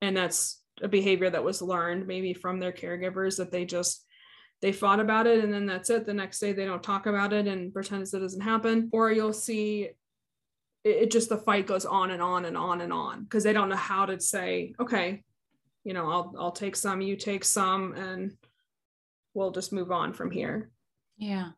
And 0.00 0.16
that's 0.16 0.60
a 0.82 0.88
behavior 0.88 1.30
that 1.30 1.44
was 1.44 1.62
learned 1.62 2.06
maybe 2.06 2.34
from 2.34 2.58
their 2.58 2.72
caregivers 2.72 3.36
that 3.36 3.52
they 3.52 3.64
just 3.64 4.04
they 4.60 4.72
fought 4.72 5.00
about 5.00 5.26
it 5.26 5.42
and 5.42 5.52
then 5.52 5.66
that's 5.66 5.90
it. 5.90 6.06
The 6.06 6.14
next 6.14 6.38
day 6.38 6.52
they 6.52 6.64
don't 6.64 6.82
talk 6.82 7.06
about 7.06 7.32
it 7.32 7.46
and 7.46 7.72
pretend 7.72 8.02
it 8.02 8.10
doesn't 8.12 8.40
happen. 8.40 8.88
Or 8.92 9.10
you'll 9.12 9.32
see 9.32 9.90
it, 10.84 10.90
it 10.90 11.10
just 11.10 11.28
the 11.28 11.36
fight 11.36 11.66
goes 11.66 11.84
on 11.84 12.10
and 12.10 12.22
on 12.22 12.44
and 12.44 12.56
on 12.56 12.80
and 12.80 12.92
on 12.92 13.24
because 13.24 13.44
they 13.44 13.52
don't 13.52 13.68
know 13.68 13.76
how 13.76 14.06
to 14.06 14.20
say 14.20 14.74
okay 14.80 15.22
you 15.84 15.92
know 15.92 16.10
i'll 16.10 16.34
i'll 16.38 16.52
take 16.52 16.76
some 16.76 17.00
you 17.00 17.16
take 17.16 17.44
some 17.44 17.92
and 17.94 18.32
we'll 19.34 19.50
just 19.50 19.72
move 19.72 19.90
on 19.90 20.12
from 20.12 20.30
here. 20.30 20.70
Yeah. 21.16 21.50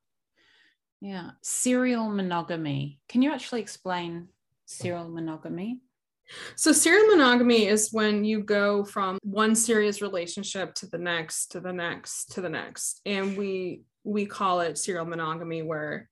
Yeah. 1.01 1.33
Serial 1.43 2.09
monogamy. 2.09 3.01
Can 3.09 3.23
you 3.23 3.33
actually 3.33 3.61
explain 3.61 4.29
serial 4.67 5.09
monogamy? 5.09 5.81
So 6.57 6.73
serial 6.73 7.09
monogamy 7.09 7.67
is 7.67 7.93
when 7.93 8.25
you 8.25 8.41
go 8.41 8.85
from 8.85 9.19
one 9.23 9.55
serious 9.55 10.01
relationship 10.01 10.75
to 10.77 10.87
the 10.87 10.99
next 10.99 11.49
to 11.53 11.61
the 11.61 11.73
next 11.73 12.33
to 12.33 12.41
the 12.41 12.49
next. 12.49 13.01
And 13.05 13.37
we 13.37 13.83
we 14.05 14.27
call 14.27 14.61
it 14.61 14.79
serial 14.79 15.05
monogamy 15.05 15.63
where 15.63 16.09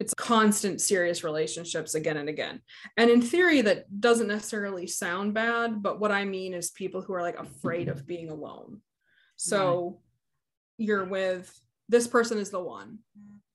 it's 0.00 0.14
constant 0.14 0.80
serious 0.80 1.24
relationships 1.24 1.94
again 1.94 2.16
and 2.16 2.28
again. 2.28 2.62
And 2.96 3.10
in 3.10 3.20
theory 3.20 3.60
that 3.62 4.00
doesn't 4.00 4.28
necessarily 4.28 4.86
sound 4.86 5.34
bad 5.34 5.82
but 5.82 6.00
what 6.00 6.12
i 6.12 6.24
mean 6.24 6.54
is 6.54 6.70
people 6.70 7.02
who 7.02 7.12
are 7.12 7.22
like 7.22 7.38
afraid 7.38 7.88
of 7.88 8.06
being 8.06 8.30
alone. 8.30 8.80
So. 9.36 10.00
You're 10.78 11.04
with 11.04 11.60
this 11.88 12.06
person 12.06 12.38
is 12.38 12.50
the 12.50 12.60
one. 12.60 13.00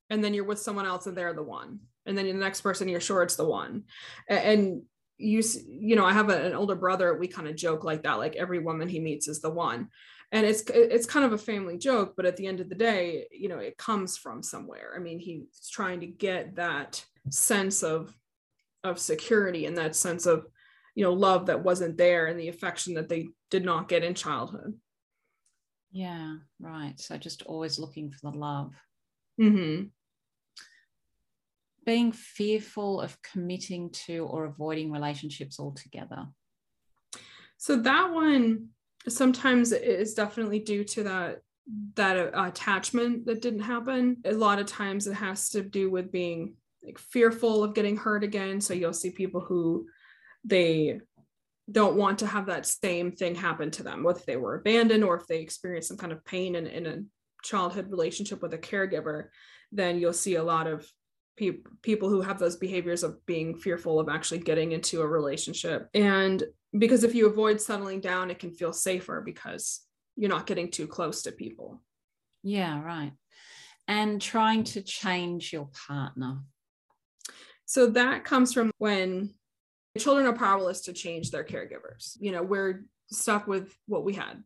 And 0.09 0.23
then 0.23 0.33
you're 0.33 0.43
with 0.43 0.59
someone 0.59 0.85
else 0.85 1.07
and 1.07 1.17
they're 1.17 1.33
the 1.33 1.41
one. 1.41 1.79
And 2.05 2.17
then 2.17 2.27
the 2.27 2.33
next 2.33 2.61
person 2.61 2.87
you're 2.87 2.99
sure 2.99 3.23
it's 3.23 3.37
the 3.37 3.45
one. 3.45 3.85
And 4.27 4.83
you 5.17 5.43
you 5.67 5.95
know 5.95 6.05
i 6.05 6.11
have 6.11 6.29
an 6.29 6.55
older 6.55 6.73
brother 6.73 7.15
we 7.15 7.27
kind 7.27 7.47
of 7.47 7.55
joke 7.55 7.83
like 7.83 8.01
that 8.01 8.17
like 8.17 8.35
every 8.35 8.57
woman 8.57 8.89
he 8.89 8.99
meets 8.99 9.27
is 9.27 9.41
the 9.41 9.49
one. 9.49 9.89
And 10.31 10.45
it's 10.45 10.63
it's 10.69 11.05
kind 11.05 11.25
of 11.25 11.33
a 11.33 11.37
family 11.37 11.77
joke 11.77 12.13
but 12.17 12.25
at 12.25 12.35
the 12.35 12.47
end 12.47 12.59
of 12.59 12.69
the 12.69 12.75
day 12.75 13.27
you 13.31 13.49
know 13.49 13.59
it 13.59 13.77
comes 13.77 14.17
from 14.17 14.43
somewhere. 14.43 14.93
I 14.95 14.99
mean 14.99 15.19
he's 15.19 15.69
trying 15.71 16.01
to 16.01 16.07
get 16.07 16.55
that 16.55 17.03
sense 17.29 17.83
of 17.83 18.13
of 18.83 18.99
security 18.99 19.65
and 19.65 19.77
that 19.77 19.95
sense 19.95 20.25
of 20.25 20.45
you 20.95 21.03
know 21.03 21.13
love 21.13 21.45
that 21.45 21.63
wasn't 21.63 21.97
there 21.97 22.27
and 22.27 22.39
the 22.39 22.49
affection 22.49 22.95
that 22.95 23.07
they 23.09 23.29
did 23.49 23.63
not 23.63 23.87
get 23.87 24.03
in 24.03 24.13
childhood 24.13 24.73
yeah 25.93 26.35
right. 26.59 26.99
So 26.99 27.15
just 27.17 27.43
always 27.43 27.79
looking 27.79 28.11
for 28.11 28.31
the 28.31 28.37
love. 28.37 28.73
Mm-hmm. 29.41 29.85
being 31.85 32.11
fearful 32.11 33.01
of 33.01 33.19
committing 33.21 33.89
to 33.91 34.25
or 34.25 34.45
avoiding 34.45 34.91
relationships 34.91 35.59
altogether. 35.59 36.27
So 37.57 37.77
that 37.77 38.11
one 38.11 38.69
sometimes 39.07 39.71
is 39.71 40.13
definitely 40.13 40.59
due 40.59 40.83
to 40.83 41.03
that 41.03 41.41
that 41.95 42.17
uh, 42.17 42.43
attachment 42.45 43.25
that 43.25 43.41
didn't 43.41 43.61
happen. 43.61 44.17
A 44.25 44.33
lot 44.33 44.59
of 44.59 44.65
times 44.65 45.07
it 45.07 45.13
has 45.13 45.49
to 45.51 45.61
do 45.61 45.89
with 45.89 46.11
being 46.11 46.55
like 46.83 46.99
fearful 46.99 47.63
of 47.63 47.73
getting 47.73 47.97
hurt 47.97 48.23
again. 48.23 48.59
So 48.59 48.73
you'll 48.73 48.93
see 48.93 49.11
people 49.11 49.41
who 49.41 49.87
they 50.43 50.99
don't 51.73 51.97
want 51.97 52.19
to 52.19 52.27
have 52.27 52.45
that 52.45 52.65
same 52.65 53.11
thing 53.11 53.35
happen 53.35 53.69
to 53.69 53.83
them 53.83 54.03
whether 54.03 54.21
they 54.25 54.37
were 54.37 54.55
abandoned 54.55 55.03
or 55.03 55.15
if 55.17 55.27
they 55.27 55.39
experienced 55.39 55.89
some 55.89 55.97
kind 55.97 56.13
of 56.13 56.23
pain 56.23 56.55
in, 56.55 56.65
in 56.67 56.85
a 56.85 56.99
childhood 57.43 57.91
relationship 57.91 58.41
with 58.41 58.53
a 58.53 58.57
caregiver 58.57 59.25
then 59.73 59.99
you'll 59.99 60.13
see 60.13 60.35
a 60.35 60.43
lot 60.43 60.67
of 60.67 60.87
pe- 61.37 61.59
people 61.81 62.09
who 62.09 62.21
have 62.21 62.39
those 62.39 62.55
behaviors 62.55 63.03
of 63.03 63.23
being 63.25 63.57
fearful 63.57 63.99
of 63.99 64.09
actually 64.09 64.39
getting 64.39 64.71
into 64.71 65.01
a 65.01 65.07
relationship. 65.07 65.89
And 65.93 66.43
because 66.77 67.03
if 67.03 67.15
you 67.15 67.27
avoid 67.27 67.59
settling 67.59 67.99
down 67.99 68.31
it 68.31 68.39
can 68.39 68.51
feel 68.51 68.73
safer 68.73 69.21
because 69.21 69.81
you're 70.15 70.29
not 70.29 70.47
getting 70.47 70.69
too 70.69 70.87
close 70.87 71.23
to 71.23 71.31
people. 71.31 71.81
Yeah 72.43 72.81
right. 72.83 73.13
And 73.87 74.21
trying 74.21 74.63
to 74.65 74.81
change 74.81 75.51
your 75.51 75.69
partner. 75.87 76.39
So 77.65 77.87
that 77.87 78.23
comes 78.23 78.53
from 78.53 78.71
when 78.77 79.33
children 79.97 80.25
are 80.25 80.33
powerless 80.33 80.81
to 80.81 80.93
change 80.93 81.31
their 81.31 81.43
caregivers. 81.43 82.17
You 82.19 82.31
know 82.31 82.43
we're 82.43 82.85
stuck 83.07 83.47
with 83.47 83.75
what 83.87 84.03
we 84.03 84.13
had. 84.13 84.43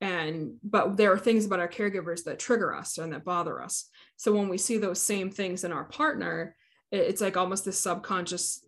And 0.00 0.56
but 0.62 0.96
there 0.96 1.12
are 1.12 1.18
things 1.18 1.44
about 1.44 1.60
our 1.60 1.68
caregivers 1.68 2.24
that 2.24 2.38
trigger 2.38 2.74
us 2.74 2.98
and 2.98 3.12
that 3.12 3.24
bother 3.24 3.60
us. 3.60 3.88
So 4.16 4.32
when 4.32 4.48
we 4.48 4.58
see 4.58 4.78
those 4.78 5.00
same 5.00 5.30
things 5.30 5.64
in 5.64 5.72
our 5.72 5.84
partner 5.84 6.54
it's 6.90 7.20
like 7.20 7.36
almost 7.36 7.64
this 7.64 7.78
subconscious 7.78 8.64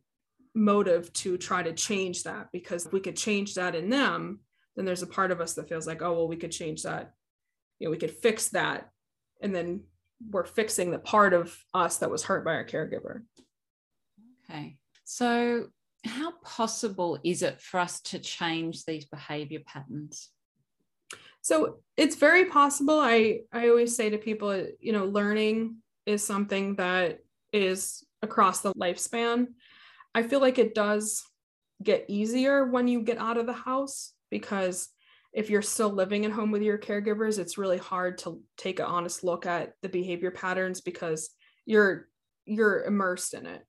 motive 0.54 1.12
to 1.14 1.38
try 1.38 1.62
to 1.62 1.72
change 1.72 2.24
that 2.24 2.48
because 2.52 2.84
if 2.86 2.92
we 2.92 3.00
could 3.00 3.16
change 3.16 3.54
that 3.54 3.74
in 3.74 3.88
them 3.88 4.40
then 4.76 4.84
there's 4.84 5.02
a 5.02 5.06
part 5.06 5.30
of 5.30 5.40
us 5.40 5.54
that 5.54 5.68
feels 5.68 5.86
like 5.86 6.02
oh 6.02 6.12
well 6.12 6.28
we 6.28 6.36
could 6.36 6.52
change 6.52 6.82
that. 6.82 7.14
You 7.78 7.86
know 7.86 7.90
we 7.90 7.98
could 7.98 8.10
fix 8.10 8.48
that. 8.48 8.90
And 9.42 9.54
then 9.54 9.84
we're 10.28 10.44
fixing 10.44 10.90
the 10.90 10.98
part 10.98 11.32
of 11.32 11.56
us 11.72 11.98
that 11.98 12.10
was 12.10 12.24
hurt 12.24 12.44
by 12.44 12.52
our 12.52 12.64
caregiver. 12.64 13.22
Okay. 14.44 14.76
So 15.04 15.68
how 16.04 16.32
possible 16.44 17.18
is 17.24 17.42
it 17.42 17.60
for 17.60 17.80
us 17.80 18.00
to 18.00 18.18
change 18.18 18.84
these 18.84 19.04
behavior 19.04 19.60
patterns? 19.66 20.30
So 21.42 21.80
it's 21.96 22.16
very 22.16 22.46
possible. 22.46 22.98
I 23.00 23.40
i 23.52 23.68
always 23.68 23.96
say 23.96 24.10
to 24.10 24.18
people 24.18 24.66
you 24.80 24.92
know 24.92 25.06
learning 25.06 25.76
is 26.06 26.24
something 26.24 26.76
that 26.76 27.20
is 27.52 28.04
across 28.22 28.60
the 28.60 28.74
lifespan. 28.74 29.48
I 30.14 30.22
feel 30.22 30.40
like 30.40 30.58
it 30.58 30.74
does 30.74 31.22
get 31.82 32.04
easier 32.08 32.66
when 32.66 32.88
you 32.88 33.02
get 33.02 33.18
out 33.18 33.38
of 33.38 33.46
the 33.46 33.52
house 33.52 34.12
because 34.30 34.88
if 35.32 35.48
you're 35.48 35.62
still 35.62 35.90
living 35.90 36.24
at 36.24 36.32
home 36.32 36.50
with 36.50 36.62
your 36.62 36.76
caregivers, 36.76 37.38
it's 37.38 37.56
really 37.56 37.78
hard 37.78 38.18
to 38.18 38.42
take 38.56 38.80
an 38.80 38.86
honest 38.86 39.22
look 39.22 39.46
at 39.46 39.74
the 39.80 39.88
behavior 39.88 40.30
patterns 40.30 40.80
because 40.80 41.30
you're 41.64 42.08
you're 42.44 42.82
immersed 42.84 43.34
in 43.34 43.46
it. 43.46 43.64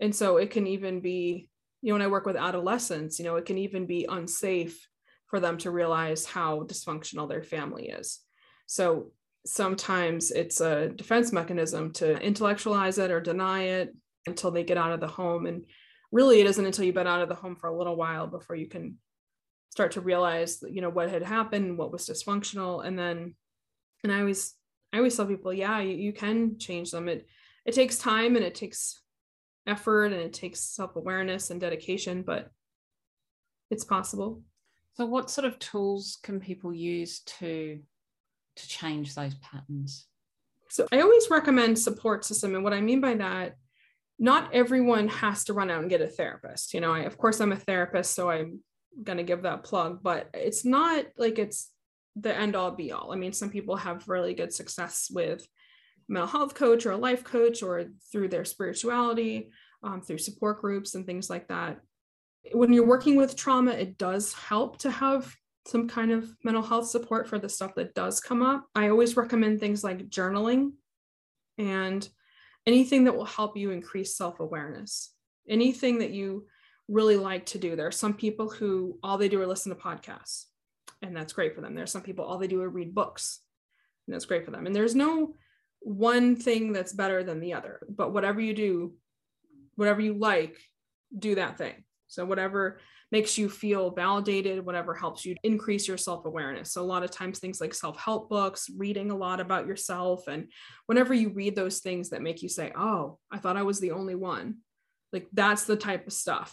And 0.00 0.14
so 0.14 0.36
it 0.36 0.50
can 0.50 0.66
even 0.66 1.00
be, 1.00 1.48
you 1.82 1.88
know, 1.88 1.94
when 1.94 2.02
I 2.02 2.08
work 2.08 2.26
with 2.26 2.36
adolescents, 2.36 3.18
you 3.18 3.24
know, 3.24 3.36
it 3.36 3.46
can 3.46 3.58
even 3.58 3.86
be 3.86 4.06
unsafe 4.08 4.88
for 5.26 5.40
them 5.40 5.58
to 5.58 5.70
realize 5.70 6.24
how 6.24 6.62
dysfunctional 6.62 7.28
their 7.28 7.42
family 7.42 7.88
is. 7.88 8.20
So 8.66 9.12
sometimes 9.44 10.30
it's 10.30 10.60
a 10.60 10.88
defense 10.88 11.32
mechanism 11.32 11.92
to 11.94 12.20
intellectualize 12.20 12.98
it 12.98 13.10
or 13.10 13.20
deny 13.20 13.62
it 13.62 13.94
until 14.26 14.50
they 14.50 14.64
get 14.64 14.78
out 14.78 14.92
of 14.92 15.00
the 15.00 15.06
home. 15.06 15.46
And 15.46 15.64
really, 16.12 16.40
it 16.40 16.46
isn't 16.46 16.64
until 16.64 16.84
you've 16.84 16.94
been 16.94 17.06
out 17.06 17.22
of 17.22 17.28
the 17.28 17.34
home 17.34 17.56
for 17.56 17.68
a 17.68 17.76
little 17.76 17.96
while 17.96 18.26
before 18.26 18.56
you 18.56 18.68
can 18.68 18.96
start 19.70 19.92
to 19.92 20.00
realize, 20.00 20.62
you 20.68 20.80
know, 20.80 20.90
what 20.90 21.10
had 21.10 21.22
happened, 21.22 21.78
what 21.78 21.92
was 21.92 22.06
dysfunctional. 22.06 22.84
And 22.84 22.98
then, 22.98 23.34
and 24.02 24.12
I 24.12 24.20
always, 24.20 24.54
I 24.92 24.98
always 24.98 25.16
tell 25.16 25.26
people, 25.26 25.52
yeah, 25.52 25.80
you, 25.80 25.94
you 25.94 26.12
can 26.12 26.58
change 26.58 26.90
them. 26.90 27.08
It, 27.08 27.26
it 27.64 27.74
takes 27.74 27.98
time 27.98 28.36
and 28.36 28.44
it 28.44 28.54
takes 28.54 29.00
effort 29.66 30.06
and 30.06 30.22
it 30.22 30.32
takes 30.32 30.60
self-awareness 30.60 31.50
and 31.50 31.60
dedication, 31.60 32.22
but 32.22 32.50
it's 33.70 33.84
possible. 33.84 34.42
So 34.94 35.06
what 35.06 35.30
sort 35.30 35.44
of 35.44 35.58
tools 35.58 36.18
can 36.22 36.40
people 36.40 36.72
use 36.72 37.20
to 37.38 37.80
to 38.56 38.68
change 38.68 39.14
those 39.14 39.34
patterns? 39.34 40.06
So 40.70 40.86
I 40.90 41.00
always 41.00 41.28
recommend 41.30 41.78
support 41.78 42.24
system. 42.24 42.54
And 42.54 42.64
what 42.64 42.72
I 42.72 42.80
mean 42.80 43.00
by 43.00 43.14
that 43.14 43.56
not 44.18 44.54
everyone 44.54 45.08
has 45.08 45.44
to 45.44 45.52
run 45.52 45.70
out 45.70 45.80
and 45.80 45.90
get 45.90 46.00
a 46.00 46.06
therapist. 46.06 46.72
You 46.72 46.80
know, 46.80 46.92
I, 46.92 47.00
of 47.00 47.18
course, 47.18 47.40
I'm 47.40 47.52
a 47.52 47.56
therapist, 47.56 48.14
so 48.14 48.30
I'm 48.30 48.60
going 49.02 49.18
to 49.18 49.24
give 49.24 49.42
that 49.42 49.64
plug, 49.64 50.02
but 50.02 50.30
it's 50.32 50.64
not 50.64 51.04
like 51.18 51.38
it's 51.38 51.70
the 52.16 52.34
end 52.34 52.56
all 52.56 52.70
be 52.70 52.92
all. 52.92 53.12
I 53.12 53.16
mean, 53.16 53.32
some 53.32 53.50
people 53.50 53.76
have 53.76 54.08
really 54.08 54.32
good 54.32 54.52
success 54.52 55.08
with 55.12 55.46
mental 56.08 56.28
health 56.28 56.54
coach 56.54 56.86
or 56.86 56.92
a 56.92 56.96
life 56.96 57.24
coach 57.24 57.62
or 57.62 57.84
through 58.12 58.28
their 58.28 58.44
spirituality, 58.44 59.50
um, 59.82 60.00
through 60.00 60.18
support 60.18 60.60
groups 60.60 60.94
and 60.94 61.06
things 61.06 61.28
like 61.28 61.48
that. 61.48 61.80
When 62.52 62.72
you're 62.72 62.86
working 62.86 63.16
with 63.16 63.36
trauma, 63.36 63.72
it 63.72 63.98
does 63.98 64.32
help 64.32 64.78
to 64.78 64.90
have 64.90 65.34
some 65.66 65.88
kind 65.88 66.12
of 66.12 66.32
mental 66.44 66.62
health 66.62 66.88
support 66.88 67.28
for 67.28 67.38
the 67.38 67.48
stuff 67.48 67.74
that 67.74 67.94
does 67.94 68.20
come 68.20 68.42
up. 68.42 68.66
I 68.74 68.88
always 68.88 69.16
recommend 69.16 69.58
things 69.58 69.82
like 69.82 70.08
journaling 70.08 70.72
and 71.58 72.08
anything 72.66 73.04
that 73.04 73.16
will 73.16 73.24
help 73.24 73.56
you 73.56 73.70
increase 73.70 74.16
self 74.16 74.40
awareness, 74.40 75.12
anything 75.48 75.98
that 75.98 76.10
you 76.10 76.46
really 76.88 77.16
like 77.16 77.46
to 77.46 77.58
do. 77.58 77.74
There 77.74 77.86
are 77.86 77.92
some 77.92 78.14
people 78.14 78.48
who 78.48 78.98
all 79.02 79.18
they 79.18 79.28
do 79.28 79.40
are 79.40 79.46
listen 79.46 79.74
to 79.74 79.80
podcasts, 79.80 80.44
and 81.02 81.16
that's 81.16 81.32
great 81.32 81.54
for 81.54 81.60
them. 81.60 81.74
There 81.74 81.84
are 81.84 81.88
some 81.88 82.02
people 82.02 82.24
all 82.24 82.38
they 82.38 82.46
do 82.46 82.62
are 82.62 82.68
read 82.68 82.94
books, 82.94 83.40
and 84.06 84.14
that's 84.14 84.24
great 84.26 84.44
for 84.44 84.52
them. 84.52 84.66
And 84.66 84.74
there's 84.74 84.94
no 84.94 85.34
one 85.86 86.34
thing 86.34 86.72
that's 86.72 86.92
better 86.92 87.22
than 87.22 87.38
the 87.38 87.54
other, 87.54 87.80
but 87.88 88.12
whatever 88.12 88.40
you 88.40 88.52
do, 88.52 88.94
whatever 89.76 90.00
you 90.00 90.14
like, 90.14 90.58
do 91.16 91.36
that 91.36 91.58
thing. 91.58 91.84
So, 92.08 92.24
whatever 92.24 92.80
makes 93.12 93.38
you 93.38 93.48
feel 93.48 93.92
validated, 93.92 94.66
whatever 94.66 94.94
helps 94.94 95.24
you 95.24 95.36
increase 95.44 95.86
your 95.86 95.96
self 95.96 96.24
awareness. 96.24 96.72
So, 96.72 96.82
a 96.82 96.84
lot 96.84 97.04
of 97.04 97.12
times, 97.12 97.38
things 97.38 97.60
like 97.60 97.72
self 97.72 98.00
help 98.00 98.28
books, 98.28 98.68
reading 98.76 99.12
a 99.12 99.16
lot 99.16 99.38
about 99.38 99.68
yourself. 99.68 100.26
And 100.26 100.50
whenever 100.86 101.14
you 101.14 101.28
read 101.28 101.54
those 101.54 101.78
things 101.78 102.10
that 102.10 102.20
make 102.20 102.42
you 102.42 102.48
say, 102.48 102.72
Oh, 102.76 103.18
I 103.30 103.38
thought 103.38 103.56
I 103.56 103.62
was 103.62 103.78
the 103.78 103.92
only 103.92 104.16
one, 104.16 104.56
like 105.12 105.28
that's 105.32 105.64
the 105.64 105.76
type 105.76 106.08
of 106.08 106.12
stuff. 106.12 106.52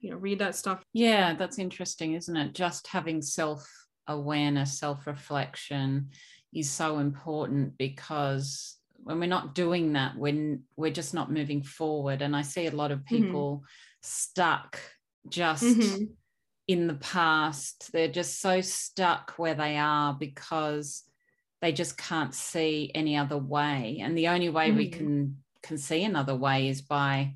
You 0.00 0.12
know, 0.12 0.16
read 0.16 0.38
that 0.38 0.56
stuff. 0.56 0.82
Yeah, 0.94 1.34
that's 1.34 1.58
interesting, 1.58 2.14
isn't 2.14 2.36
it? 2.36 2.54
Just 2.54 2.86
having 2.86 3.20
self 3.20 3.68
awareness, 4.08 4.78
self 4.78 5.06
reflection 5.06 6.08
is 6.54 6.70
so 6.70 6.98
important 6.98 7.76
because 7.78 8.76
when 9.06 9.20
we're 9.20 9.26
not 9.26 9.54
doing 9.54 9.92
that 9.92 10.16
when 10.16 10.62
we're 10.76 10.90
just 10.90 11.14
not 11.14 11.30
moving 11.30 11.62
forward 11.62 12.22
and 12.22 12.34
i 12.34 12.42
see 12.42 12.66
a 12.66 12.70
lot 12.70 12.90
of 12.90 13.00
mm-hmm. 13.00 13.16
people 13.16 13.56
mm-hmm. 13.56 13.64
stuck 14.02 14.80
just 15.28 15.62
mm-hmm. 15.62 16.04
in 16.66 16.86
the 16.86 16.94
past 16.94 17.90
they're 17.92 18.08
just 18.08 18.40
so 18.40 18.60
stuck 18.60 19.34
where 19.36 19.54
they 19.54 19.76
are 19.76 20.14
because 20.14 21.04
they 21.62 21.72
just 21.72 21.96
can't 21.96 22.34
see 22.34 22.90
any 22.94 23.16
other 23.16 23.38
way 23.38 24.00
and 24.02 24.16
the 24.16 24.28
only 24.28 24.48
way 24.48 24.68
mm-hmm. 24.68 24.78
we 24.78 24.88
can 24.88 25.36
can 25.62 25.78
see 25.78 26.04
another 26.04 26.34
way 26.34 26.68
is 26.68 26.82
by 26.82 27.34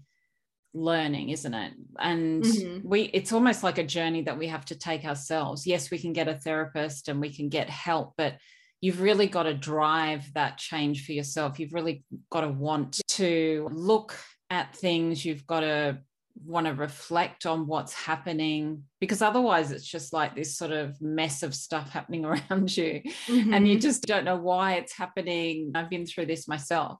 learning 0.72 1.30
isn't 1.30 1.54
it 1.54 1.72
and 1.98 2.44
mm-hmm. 2.44 2.88
we 2.88 3.02
it's 3.02 3.32
almost 3.32 3.64
like 3.64 3.78
a 3.78 3.86
journey 3.86 4.22
that 4.22 4.38
we 4.38 4.46
have 4.46 4.64
to 4.64 4.78
take 4.78 5.04
ourselves 5.04 5.66
yes 5.66 5.90
we 5.90 5.98
can 5.98 6.12
get 6.12 6.28
a 6.28 6.34
therapist 6.34 7.08
and 7.08 7.20
we 7.20 7.32
can 7.32 7.48
get 7.48 7.68
help 7.68 8.14
but 8.16 8.34
you've 8.80 9.00
really 9.00 9.26
got 9.26 9.44
to 9.44 9.54
drive 9.54 10.32
that 10.34 10.58
change 10.58 11.04
for 11.04 11.12
yourself 11.12 11.58
you've 11.58 11.74
really 11.74 12.04
got 12.30 12.42
to 12.42 12.48
want 12.48 13.00
to 13.08 13.68
look 13.72 14.16
at 14.50 14.74
things 14.74 15.24
you've 15.24 15.46
got 15.46 15.60
to 15.60 15.98
want 16.46 16.66
to 16.66 16.72
reflect 16.72 17.44
on 17.44 17.66
what's 17.66 17.92
happening 17.92 18.82
because 18.98 19.20
otherwise 19.20 19.72
it's 19.72 19.86
just 19.86 20.12
like 20.12 20.34
this 20.34 20.56
sort 20.56 20.70
of 20.70 20.98
mess 21.02 21.42
of 21.42 21.54
stuff 21.54 21.90
happening 21.92 22.24
around 22.24 22.74
you 22.76 23.02
mm-hmm. 23.26 23.52
and 23.52 23.68
you 23.68 23.74
mm-hmm. 23.74 23.80
just 23.80 24.02
don't 24.06 24.24
know 24.24 24.36
why 24.36 24.74
it's 24.74 24.96
happening 24.96 25.72
i've 25.74 25.90
been 25.90 26.06
through 26.06 26.26
this 26.26 26.48
myself 26.48 26.98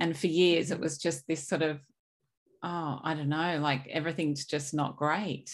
and 0.00 0.16
for 0.16 0.28
years 0.28 0.70
it 0.70 0.80
was 0.80 0.96
just 0.96 1.26
this 1.26 1.46
sort 1.46 1.62
of 1.62 1.80
oh, 2.62 3.00
I 3.02 3.14
don't 3.14 3.28
know, 3.28 3.58
like 3.60 3.86
everything's 3.88 4.44
just 4.46 4.74
not 4.74 4.96
great. 4.96 5.50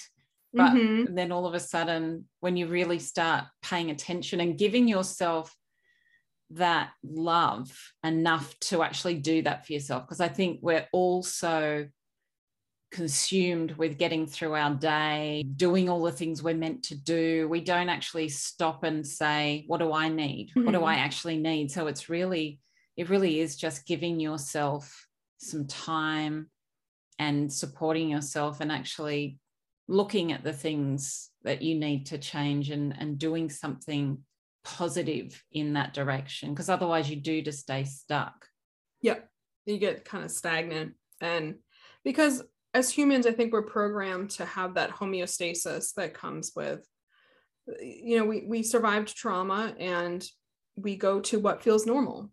But 0.52 0.72
mm-hmm. 0.72 1.14
then 1.14 1.32
all 1.32 1.46
of 1.46 1.54
a 1.54 1.60
sudden, 1.60 2.26
when 2.40 2.56
you 2.56 2.68
really 2.68 3.00
start 3.00 3.44
paying 3.62 3.90
attention 3.90 4.40
and 4.40 4.56
giving 4.56 4.86
yourself 4.86 5.54
that 6.54 6.90
love 7.02 7.70
enough 8.04 8.58
to 8.60 8.82
actually 8.82 9.16
do 9.16 9.42
that 9.42 9.66
for 9.66 9.72
yourself, 9.72 10.04
because 10.04 10.20
I 10.20 10.28
think 10.28 10.60
we're 10.62 10.86
also 10.92 11.88
consumed 12.94 13.72
with 13.72 13.98
getting 13.98 14.26
through 14.26 14.54
our 14.54 14.72
day, 14.72 15.44
doing 15.56 15.88
all 15.88 16.02
the 16.02 16.12
things 16.12 16.42
we're 16.42 16.54
meant 16.54 16.84
to 16.84 16.96
do. 16.96 17.48
We 17.48 17.60
don't 17.60 17.88
actually 17.88 18.28
stop 18.28 18.84
and 18.84 19.06
say, 19.06 19.64
What 19.66 19.78
do 19.78 19.92
I 19.92 20.08
need? 20.08 20.50
Mm-hmm. 20.50 20.64
What 20.64 20.72
do 20.72 20.84
I 20.84 20.94
mm-hmm. 20.94 21.04
actually 21.04 21.36
need? 21.38 21.70
So 21.70 21.88
it's 21.88 22.08
really, 22.08 22.60
it 22.96 23.10
really 23.10 23.40
is 23.40 23.56
just 23.56 23.86
giving 23.86 24.20
yourself 24.20 25.06
some 25.38 25.66
time 25.66 26.50
and 27.18 27.52
supporting 27.52 28.08
yourself 28.08 28.60
and 28.60 28.70
actually 28.70 29.38
looking 29.88 30.32
at 30.32 30.44
the 30.44 30.52
things 30.52 31.30
that 31.42 31.62
you 31.62 31.74
need 31.74 32.06
to 32.06 32.18
change 32.18 32.70
and, 32.70 32.94
and 32.98 33.18
doing 33.18 33.50
something 33.50 34.18
positive 34.64 35.42
in 35.52 35.74
that 35.74 35.94
direction 35.94 36.50
because 36.50 36.68
otherwise 36.68 37.08
you 37.08 37.16
do 37.16 37.42
just 37.42 37.60
stay 37.60 37.84
stuck 37.84 38.46
yeah 39.02 39.18
you 39.66 39.78
get 39.78 40.04
kind 40.04 40.24
of 40.24 40.30
stagnant 40.30 40.94
and 41.20 41.56
because 42.04 42.42
as 42.72 42.90
humans 42.90 43.26
i 43.26 43.30
think 43.32 43.52
we're 43.52 43.62
programmed 43.62 44.30
to 44.30 44.44
have 44.44 44.74
that 44.74 44.90
homeostasis 44.90 45.92
that 45.94 46.14
comes 46.14 46.52
with 46.56 46.86
you 47.80 48.18
know 48.18 48.24
we, 48.24 48.44
we 48.46 48.62
survived 48.62 49.14
trauma 49.14 49.74
and 49.78 50.26
we 50.76 50.96
go 50.96 51.20
to 51.20 51.38
what 51.38 51.62
feels 51.62 51.86
normal 51.86 52.30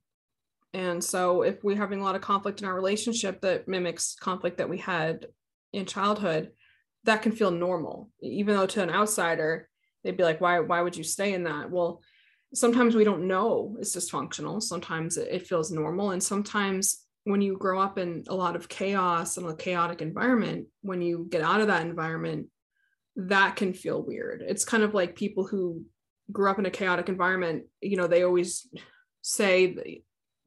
and 0.74 1.04
so 1.04 1.42
if 1.42 1.64
we're 1.64 1.76
having 1.76 2.00
a 2.00 2.04
lot 2.04 2.16
of 2.16 2.22
conflict 2.22 2.62
in 2.62 2.68
our 2.68 2.76
relationship 2.76 3.42
that 3.42 3.68
mimics 3.68 4.16
conflict 4.20 4.58
that 4.58 4.70
we 4.70 4.78
had 4.78 5.28
in 5.74 5.86
childhood, 5.86 6.52
that 7.04 7.22
can 7.22 7.32
feel 7.32 7.52
normal. 7.52 8.10
Even 8.22 8.56
though 8.56 8.68
to 8.68 8.84
an 8.84 8.90
outsider, 8.90 9.68
they'd 10.04 10.18
be 10.18 10.24
like, 10.24 10.40
why, 10.40 10.60
why 10.60 10.82
would 10.82 10.96
you 10.96 11.04
stay 11.04 11.34
in 11.34 11.44
that? 11.44 11.70
Well, 11.70 12.02
sometimes 12.54 12.96
we 12.96 13.04
don't 13.04 13.28
know 13.28 13.78
it's 13.80 13.96
dysfunctional. 13.96 14.62
Sometimes 14.62 15.18
it 15.18 15.48
feels 15.48 15.72
normal. 15.72 16.12
And 16.12 16.22
sometimes 16.22 17.06
when 17.24 17.42
you 17.42 17.58
grow 17.58 17.80
up 17.80 17.98
in 17.98 18.24
a 18.28 18.36
lot 18.36 18.56
of 18.56 18.68
chaos 18.68 19.38
and 19.38 19.48
a 19.48 19.56
chaotic 19.56 20.02
environment, 20.02 20.68
when 20.82 21.02
you 21.02 21.28
get 21.30 21.42
out 21.42 21.62
of 21.62 21.68
that 21.68 21.86
environment, 21.86 22.48
that 23.16 23.56
can 23.56 23.74
feel 23.74 24.02
weird. 24.02 24.44
It's 24.46 24.66
kind 24.66 24.84
of 24.84 24.94
like 24.94 25.16
people 25.16 25.46
who 25.46 25.84
grew 26.32 26.50
up 26.50 26.60
in 26.60 26.66
a 26.66 26.72
chaotic 26.72 27.10
environment, 27.10 27.66
you 27.82 27.98
know, 27.98 28.08
they 28.08 28.24
always 28.24 28.68
say 29.22 30.02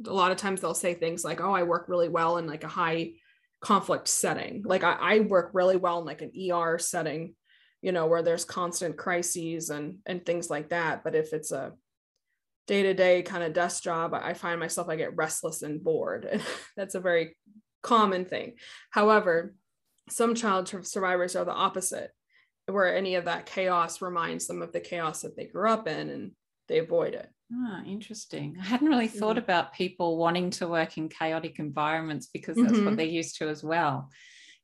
a 0.05 0.13
lot 0.13 0.33
of 0.33 0.39
times 0.39 0.61
they'll 0.61 0.75
say 0.75 0.95
things 0.95 1.25
like, 1.25 1.41
oh, 1.41 1.53
I 1.53 1.63
work 1.63 1.87
really 1.89 2.09
well 2.09 2.39
in 2.39 2.47
like 2.47 2.65
a 2.65 2.69
high 2.69 3.13
conflict 3.61 4.09
setting. 4.09 4.63
Like 4.65 4.83
I, 4.83 4.93
I 4.93 5.21
work 5.21 5.51
really 5.53 5.77
well 5.77 6.01
in 6.01 6.05
like 6.05 6.23
an 6.23 6.33
ER 6.51 6.79
setting, 6.79 7.35
you 7.83 7.93
know, 7.93 8.07
where 8.07 8.23
there's 8.23 8.45
constant 8.45 8.97
crises 8.97 9.71
and 9.71 9.99
and 10.07 10.25
things 10.25 10.51
like 10.51 10.71
that. 10.71 11.05
But 11.05 11.15
if 11.15 11.33
it's 11.33 11.53
a 11.53 11.73
day-to-day 12.67 13.23
kind 13.23 13.45
of 13.45 13.53
desk 13.53 13.83
job, 13.83 14.15
I 14.15 14.35
find 14.35 14.59
myself 14.59 14.89
I 14.89 14.97
get 14.97 15.17
restless 15.17 15.63
and 15.63 15.83
bored. 15.83 16.25
And 16.25 16.43
that's 16.77 16.95
a 16.95 17.01
very 17.01 17.37
common 17.83 18.25
thing. 18.25 18.55
However, 18.91 19.55
some 20.11 20.35
child 20.35 20.69
survivors 20.87 21.37
are 21.37 21.45
the 21.45 21.53
opposite, 21.53 22.11
where 22.67 22.97
any 22.97 23.15
of 23.15 23.27
that 23.27 23.47
chaos 23.47 24.03
reminds 24.03 24.47
them 24.47 24.63
of 24.63 24.73
the 24.73 24.81
chaos 24.81 25.23
that 25.23 25.37
they 25.37 25.47
grew 25.47 25.69
up 25.69 25.87
in 25.87 26.09
and 26.11 26.33
they 26.69 26.79
avoid 26.79 27.15
it. 27.15 27.29
Ah, 27.53 27.83
interesting. 27.85 28.57
I 28.61 28.65
hadn't 28.65 28.89
really 28.89 29.09
thought 29.09 29.37
mm-hmm. 29.37 29.45
about 29.45 29.75
people 29.75 30.17
wanting 30.17 30.51
to 30.51 30.69
work 30.69 30.97
in 30.97 31.09
chaotic 31.09 31.59
environments 31.59 32.29
because 32.33 32.57
that's 32.57 32.73
mm-hmm. 32.73 32.87
what 32.87 32.97
they're 32.97 33.07
used 33.07 33.39
to 33.39 33.49
as 33.49 33.63
well. 33.63 34.11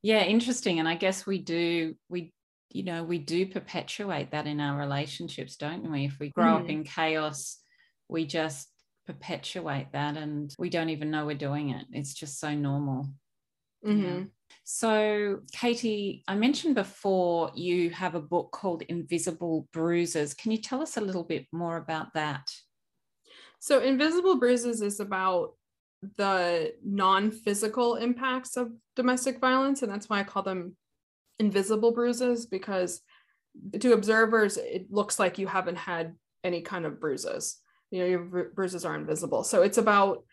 Yeah, 0.01 0.23
interesting. 0.23 0.79
And 0.79 0.87
I 0.87 0.95
guess 0.95 1.27
we 1.27 1.39
do, 1.39 1.95
we, 2.09 2.33
you 2.71 2.83
know, 2.83 3.03
we 3.03 3.19
do 3.19 3.45
perpetuate 3.45 4.31
that 4.31 4.47
in 4.47 4.59
our 4.59 4.77
relationships, 4.77 5.57
don't 5.57 5.91
we? 5.91 6.05
If 6.05 6.17
we 6.19 6.29
grow 6.29 6.45
mm-hmm. 6.45 6.63
up 6.63 6.69
in 6.69 6.83
chaos, 6.83 7.60
we 8.11 8.25
just 8.25 8.67
perpetuate 9.07 9.87
that 9.93 10.17
and 10.17 10.53
we 10.59 10.69
don't 10.69 10.89
even 10.89 11.09
know 11.09 11.25
we're 11.25 11.35
doing 11.35 11.71
it. 11.71 11.85
It's 11.91 12.13
just 12.13 12.39
so 12.39 12.53
normal. 12.53 13.07
Mm-hmm. 13.85 14.25
So, 14.63 15.39
Kaytee, 15.55 16.21
I 16.27 16.35
mentioned 16.35 16.75
before 16.75 17.51
you 17.55 17.89
have 17.91 18.13
a 18.13 18.21
book 18.21 18.51
called 18.51 18.83
Invisible 18.83 19.67
Bruises. 19.73 20.33
Can 20.35 20.51
you 20.51 20.59
tell 20.59 20.81
us 20.81 20.97
a 20.97 21.01
little 21.01 21.23
bit 21.23 21.47
more 21.51 21.77
about 21.77 22.13
that? 22.13 22.51
So, 23.59 23.79
Invisible 23.79 24.37
Bruises 24.37 24.81
is 24.81 24.99
about 24.99 25.53
the 26.17 26.73
non 26.83 27.31
physical 27.31 27.95
impacts 27.95 28.57
of 28.57 28.71
domestic 28.95 29.39
violence. 29.39 29.81
And 29.81 29.91
that's 29.91 30.09
why 30.09 30.19
I 30.19 30.23
call 30.23 30.43
them 30.43 30.75
invisible 31.39 31.91
bruises, 31.91 32.45
because 32.45 33.01
to 33.79 33.93
observers, 33.93 34.57
it 34.57 34.91
looks 34.91 35.19
like 35.19 35.37
you 35.37 35.47
haven't 35.47 35.77
had 35.77 36.15
any 36.43 36.61
kind 36.61 36.85
of 36.85 36.99
bruises. 36.99 37.57
You 37.91 37.99
know, 37.99 38.05
your 38.05 38.49
bruises 38.53 38.85
are 38.85 38.95
invisible. 38.95 39.43
So, 39.43 39.61
it's 39.61 39.77
about 39.77 40.23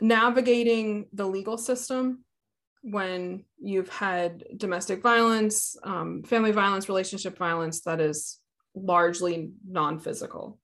navigating 0.00 1.06
the 1.12 1.26
legal 1.26 1.56
system 1.58 2.24
when 2.82 3.44
you've 3.58 3.88
had 3.88 4.44
domestic 4.56 5.02
violence, 5.02 5.76
um, 5.84 6.22
family 6.24 6.50
violence, 6.50 6.88
relationship 6.88 7.38
violence 7.38 7.82
that 7.82 8.00
is 8.00 8.38
largely 8.74 9.52
non 9.68 9.98
physical. 9.98 10.58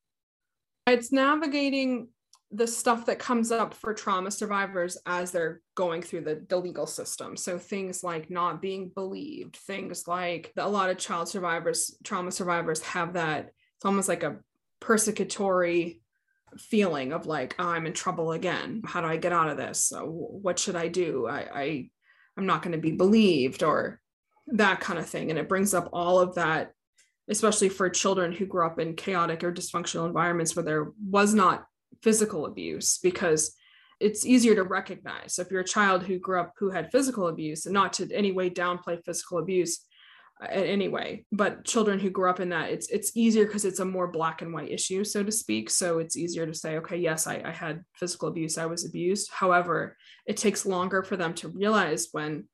It's 0.86 1.12
navigating 1.12 2.08
the 2.50 2.66
stuff 2.66 3.06
that 3.06 3.18
comes 3.18 3.52
up 3.52 3.74
for 3.74 3.92
trauma 3.92 4.30
survivors 4.30 4.96
as 5.04 5.30
they're 5.30 5.60
going 5.74 6.00
through 6.00 6.22
the, 6.22 6.44
the 6.48 6.56
legal 6.56 6.86
system. 6.86 7.36
So 7.36 7.58
things 7.58 8.02
like 8.02 8.30
not 8.30 8.62
being 8.62 8.90
believed, 8.94 9.56
things 9.56 10.08
like 10.08 10.52
a 10.56 10.68
lot 10.68 10.88
of 10.88 10.96
child 10.96 11.28
survivors, 11.28 11.96
trauma 12.04 12.32
survivors 12.32 12.80
have 12.80 13.12
that. 13.12 13.50
It's 13.76 13.84
almost 13.84 14.08
like 14.08 14.22
a 14.22 14.38
persecutory 14.80 16.00
feeling 16.56 17.12
of 17.12 17.26
like, 17.26 17.54
oh, 17.58 17.68
I'm 17.68 17.86
in 17.86 17.92
trouble 17.92 18.32
again. 18.32 18.82
How 18.84 19.00
do 19.00 19.06
I 19.06 19.16
get 19.16 19.32
out 19.32 19.50
of 19.50 19.56
this? 19.56 19.92
what 19.94 20.58
should 20.58 20.76
I 20.76 20.88
do? 20.88 21.26
I, 21.26 21.48
I 21.54 21.90
I'm 22.36 22.46
not 22.46 22.62
going 22.62 22.72
to 22.72 22.78
be 22.78 22.92
believed 22.92 23.62
or 23.62 24.00
that 24.48 24.80
kind 24.80 24.98
of 24.98 25.06
thing. 25.06 25.30
And 25.30 25.38
it 25.38 25.48
brings 25.48 25.74
up 25.74 25.90
all 25.92 26.20
of 26.20 26.36
that 26.36 26.72
especially 27.28 27.68
for 27.68 27.88
children 27.90 28.32
who 28.32 28.46
grew 28.46 28.66
up 28.66 28.78
in 28.78 28.94
chaotic 28.94 29.44
or 29.44 29.52
dysfunctional 29.52 30.06
environments 30.06 30.56
where 30.56 30.64
there 30.64 30.92
was 31.08 31.34
not 31.34 31.66
physical 32.02 32.46
abuse 32.46 32.98
because 32.98 33.54
it's 34.00 34.24
easier 34.24 34.54
to 34.54 34.62
recognize. 34.62 35.34
So 35.34 35.42
if 35.42 35.50
you're 35.50 35.60
a 35.60 35.64
child 35.64 36.04
who 36.04 36.18
grew 36.18 36.40
up 36.40 36.54
who 36.58 36.70
had 36.70 36.90
physical 36.90 37.28
abuse 37.28 37.66
and 37.66 37.74
not 37.74 37.92
to 37.94 38.10
any 38.12 38.32
way 38.32 38.48
downplay 38.48 39.02
physical 39.04 39.38
abuse 39.38 39.84
anyway, 40.46 41.24
but 41.32 41.64
children 41.64 41.98
who 41.98 42.10
grew 42.10 42.30
up 42.30 42.40
in 42.40 42.50
that, 42.50 42.70
it's 42.70 42.88
it's 42.90 43.16
easier 43.16 43.46
because 43.46 43.64
it's 43.64 43.80
a 43.80 43.84
more 43.84 44.08
black 44.08 44.42
and 44.42 44.52
white 44.52 44.70
issue, 44.70 45.04
so 45.04 45.22
to 45.22 45.32
speak. 45.32 45.70
So 45.70 45.98
it's 45.98 46.16
easier 46.16 46.46
to 46.46 46.54
say, 46.54 46.76
okay, 46.78 46.96
yes, 46.96 47.26
I, 47.26 47.42
I 47.44 47.50
had 47.50 47.84
physical 47.94 48.28
abuse, 48.28 48.58
I 48.58 48.66
was 48.66 48.84
abused. 48.84 49.30
However, 49.32 49.96
it 50.26 50.36
takes 50.36 50.66
longer 50.66 51.02
for 51.02 51.16
them 51.16 51.34
to 51.34 51.48
realize 51.48 52.08
when 52.12 52.44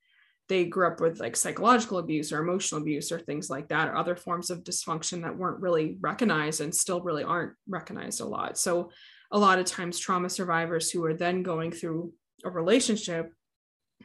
they 0.49 0.65
grew 0.65 0.87
up 0.87 1.01
with 1.01 1.21
like 1.21 1.37
psychological 1.37 1.99
abuse 1.99 2.33
or 2.33 2.41
emotional 2.41 2.81
abuse 2.81 3.11
or 3.11 3.19
things 3.19 3.49
like 3.49 3.69
that 3.69 3.89
or 3.89 3.97
other 3.97 4.17
forms 4.17 4.51
of 4.51 4.65
dysfunction 4.65 5.23
that 5.23 5.37
weren't 5.37 5.61
really 5.61 5.97
recognized 6.01 6.61
and 6.61 6.75
still 6.75 7.01
really 7.01 7.25
aren't 7.25 7.55
recognized 7.67 8.21
a 8.21 8.25
lot 8.27 8.59
so 8.59 8.91
a 9.31 9.39
lot 9.39 9.59
of 9.59 9.65
times 9.65 9.99
trauma 9.99 10.29
survivors 10.29 10.91
who 10.91 11.03
are 11.05 11.15
then 11.15 11.43
going 11.43 11.73
through 11.73 12.13
a 12.45 12.51
relationship 12.51 13.33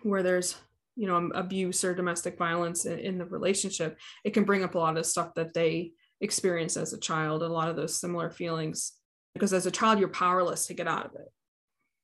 where 0.03 0.23
there's 0.23 0.55
you 0.99 1.07
know 1.07 1.15
um, 1.15 1.31
abuse 1.33 1.83
or 1.83 1.95
domestic 1.95 2.37
violence 2.37 2.85
in, 2.85 2.99
in 2.99 3.17
the 3.17 3.25
relationship 3.25 3.97
it 4.23 4.33
can 4.33 4.43
bring 4.43 4.63
up 4.63 4.75
a 4.75 4.79
lot 4.79 4.97
of 4.97 5.05
stuff 5.05 5.33
that 5.35 5.53
they 5.53 5.91
experienced 6.21 6.77
as 6.77 6.93
a 6.93 6.99
child 6.99 7.41
a 7.41 7.47
lot 7.47 7.69
of 7.69 7.75
those 7.75 7.95
similar 7.95 8.29
feelings 8.29 8.93
because 9.33 9.53
as 9.53 9.65
a 9.65 9.71
child 9.71 9.99
you're 9.99 10.09
powerless 10.09 10.67
to 10.67 10.73
get 10.73 10.87
out 10.87 11.05
of 11.05 11.15
it 11.15 11.31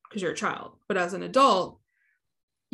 because 0.07 0.21
you're 0.21 0.31
a 0.31 0.35
child 0.35 0.77
but 0.87 0.97
as 0.97 1.13
an 1.13 1.23
adult 1.23 1.79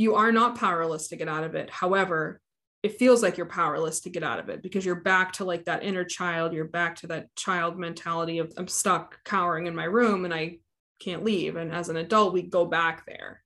you 0.02 0.16
are 0.16 0.32
not 0.32 0.58
powerless 0.58 1.10
to 1.10 1.16
get 1.16 1.28
out 1.28 1.44
of 1.44 1.56
it. 1.56 1.70
However, 1.70 2.42
it 2.84 2.98
feels 2.98 3.22
like 3.22 3.38
you're 3.38 3.46
powerless 3.46 4.00
to 4.02 4.10
get 4.10 4.24
out 4.24 4.40
of 4.40 4.50
it 4.50 4.64
because 4.64 4.84
you're 4.84 4.96
back 4.96 5.34
to 5.34 5.46
like 5.46 5.66
that 5.66 5.84
inner 5.84 6.04
child. 6.04 6.54
You're 6.54 6.66
back 6.66 6.96
to 6.98 7.08
that 7.08 7.28
child 7.36 7.78
mentality 7.78 8.40
of 8.40 8.52
I'm 8.58 8.68
stuck 8.68 9.24
cowering 9.24 9.68
in 9.68 9.76
my 9.76 9.84
room 9.84 10.26
and 10.26 10.34
I 10.34 10.58
can't 11.00 11.24
leave. 11.24 11.56
And 11.56 11.72
as 11.72 11.90
an 11.90 11.98
adult, 11.98 12.34
we 12.34 12.42
go 12.42 12.66
back 12.66 13.06
there. 13.06 13.44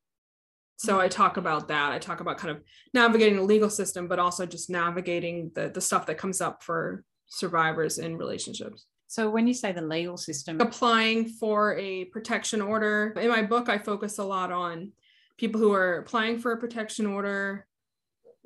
So 0.77 0.99
I 0.99 1.07
talk 1.07 1.37
about 1.37 1.69
that. 1.69 1.91
I 1.93 1.99
talk 1.99 2.19
about 2.19 2.37
kind 2.37 2.51
of 2.55 2.61
navigating 2.93 3.37
the 3.37 3.43
legal 3.43 3.69
system, 3.69 4.07
but 4.07 4.19
also 4.19 4.45
just 4.45 4.69
navigating 4.69 5.51
the, 5.55 5.69
the 5.69 5.81
stuff 5.81 6.05
that 6.07 6.17
comes 6.17 6.41
up 6.41 6.63
for 6.63 7.03
survivors 7.27 7.97
in 7.97 8.17
relationships. 8.17 8.85
So 9.07 9.29
when 9.29 9.47
you 9.47 9.53
say 9.53 9.71
the 9.71 9.81
legal 9.81 10.17
system, 10.17 10.59
applying 10.59 11.29
for 11.29 11.77
a 11.77 12.05
protection 12.05 12.61
order, 12.61 13.13
in 13.19 13.29
my 13.29 13.43
book, 13.43 13.69
I 13.69 13.77
focus 13.77 14.17
a 14.17 14.23
lot 14.23 14.51
on 14.51 14.91
people 15.37 15.61
who 15.61 15.73
are 15.73 15.99
applying 15.99 16.39
for 16.39 16.51
a 16.51 16.57
protection 16.57 17.05
order, 17.05 17.67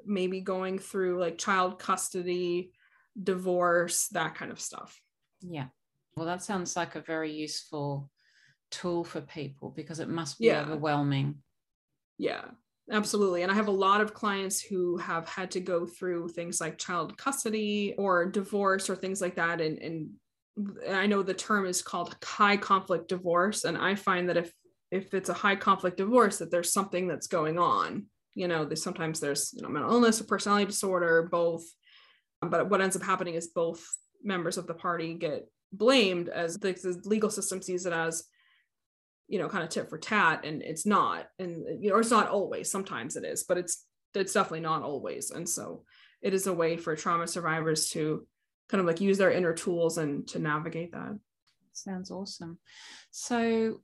maybe 0.06 0.42
going 0.42 0.78
through 0.78 1.20
like 1.20 1.38
child 1.38 1.80
custody, 1.80 2.72
divorce, 3.22 4.08
that 4.10 4.36
kind 4.36 4.52
of 4.52 4.60
stuff. 4.60 5.02
Yeah. 5.42 5.68
Well, 6.16 6.26
that 6.26 6.44
sounds 6.44 6.76
like 6.76 6.96
a 6.96 7.02
very 7.02 7.32
useful 7.32 8.12
tool 8.70 9.04
for 9.04 9.22
people 9.22 9.70
because 9.76 10.00
it 10.00 10.10
must 10.10 10.38
be 10.40 10.48
Yeah. 10.48 10.62
overwhelming. 10.62 11.42
Yeah, 12.20 12.42
absolutely. 12.92 13.42
And 13.42 13.52
I 13.52 13.56
have 13.56 13.70
a 13.70 13.72
lot 13.72 14.02
of 14.02 14.14
clients 14.14 14.62
who 14.62 14.98
have 14.98 15.28
had 15.28 15.50
to 15.52 15.60
go 15.62 15.88
through 15.88 16.30
things 16.30 16.62
like 16.62 16.78
child 16.78 17.18
custody 17.18 17.96
or 17.98 18.26
divorce 18.30 18.90
or 18.90 18.96
things 18.96 19.22
like 19.22 19.38
that. 19.38 19.62
And, 19.62 19.80
and 19.80 20.10
I 20.88 21.08
know 21.08 21.24
the 21.24 21.34
term 21.34 21.66
is 21.66 21.82
called 21.82 22.16
high 22.24 22.58
conflict 22.58 23.08
divorce. 23.08 23.64
And 23.64 23.78
I 23.78 23.96
find 23.96 24.30
that 24.30 24.38
if 24.38 24.54
if 24.92 25.14
it's 25.14 25.30
a 25.30 25.34
high 25.34 25.56
conflict 25.56 25.98
divorce, 25.98 26.40
that 26.40 26.50
there's 26.50 26.74
something 26.74 27.08
that's 27.08 27.28
going 27.28 27.60
on. 27.60 28.08
You 28.34 28.48
know, 28.48 28.68
sometimes 28.74 29.20
there's 29.20 29.54
you 29.54 29.62
know 29.62 29.70
mental 29.70 29.92
illness, 29.92 30.20
a 30.20 30.26
personality 30.26 30.66
disorder, 30.66 31.30
both. 31.32 31.64
But 32.42 32.70
what 32.70 32.82
ends 32.82 32.96
up 32.96 33.04
happening 33.04 33.36
is 33.36 33.48
both 33.48 33.86
members 34.24 34.58
of 34.58 34.68
the 34.68 34.74
party 34.74 35.14
get 35.14 35.48
blamed 35.72 36.28
as 36.28 36.58
the, 36.58 36.74
the 36.74 37.00
legal 37.06 37.30
system 37.30 37.62
sees 37.62 37.86
it 37.86 37.94
as 37.94 38.24
you 39.30 39.40
know 39.40 39.48
kind 39.48 39.64
of 39.64 39.70
tit 39.70 39.90
for 39.90 39.98
tat 39.98 40.44
and 40.44 40.62
it's 40.62 40.86
not 40.86 41.28
and 41.40 41.64
you 41.82 41.90
know 41.90 41.98
it's 41.98 42.12
not 42.12 42.28
always 42.28 42.70
sometimes 42.70 43.16
it 43.16 43.24
is 43.24 43.44
but 43.44 43.58
it's 43.58 43.86
it's 44.16 44.34
definitely 44.34 44.60
not 44.60 44.82
always 44.82 45.32
and 45.32 45.48
so 45.48 45.84
it 46.22 46.34
is 46.34 46.48
a 46.48 46.54
way 46.54 46.76
for 46.76 46.96
trauma 46.96 47.28
survivors 47.28 47.90
to 47.90 48.28
kind 48.68 48.82
of 48.82 48.88
like 48.88 49.00
use 49.00 49.18
their 49.18 49.32
inner 49.32 49.54
tools 49.54 49.98
and 49.98 50.28
to 50.28 50.40
navigate 50.40 50.92
that 50.92 51.18
Sounds 51.80 52.12
awesome. 52.12 52.58
So, 53.12 53.82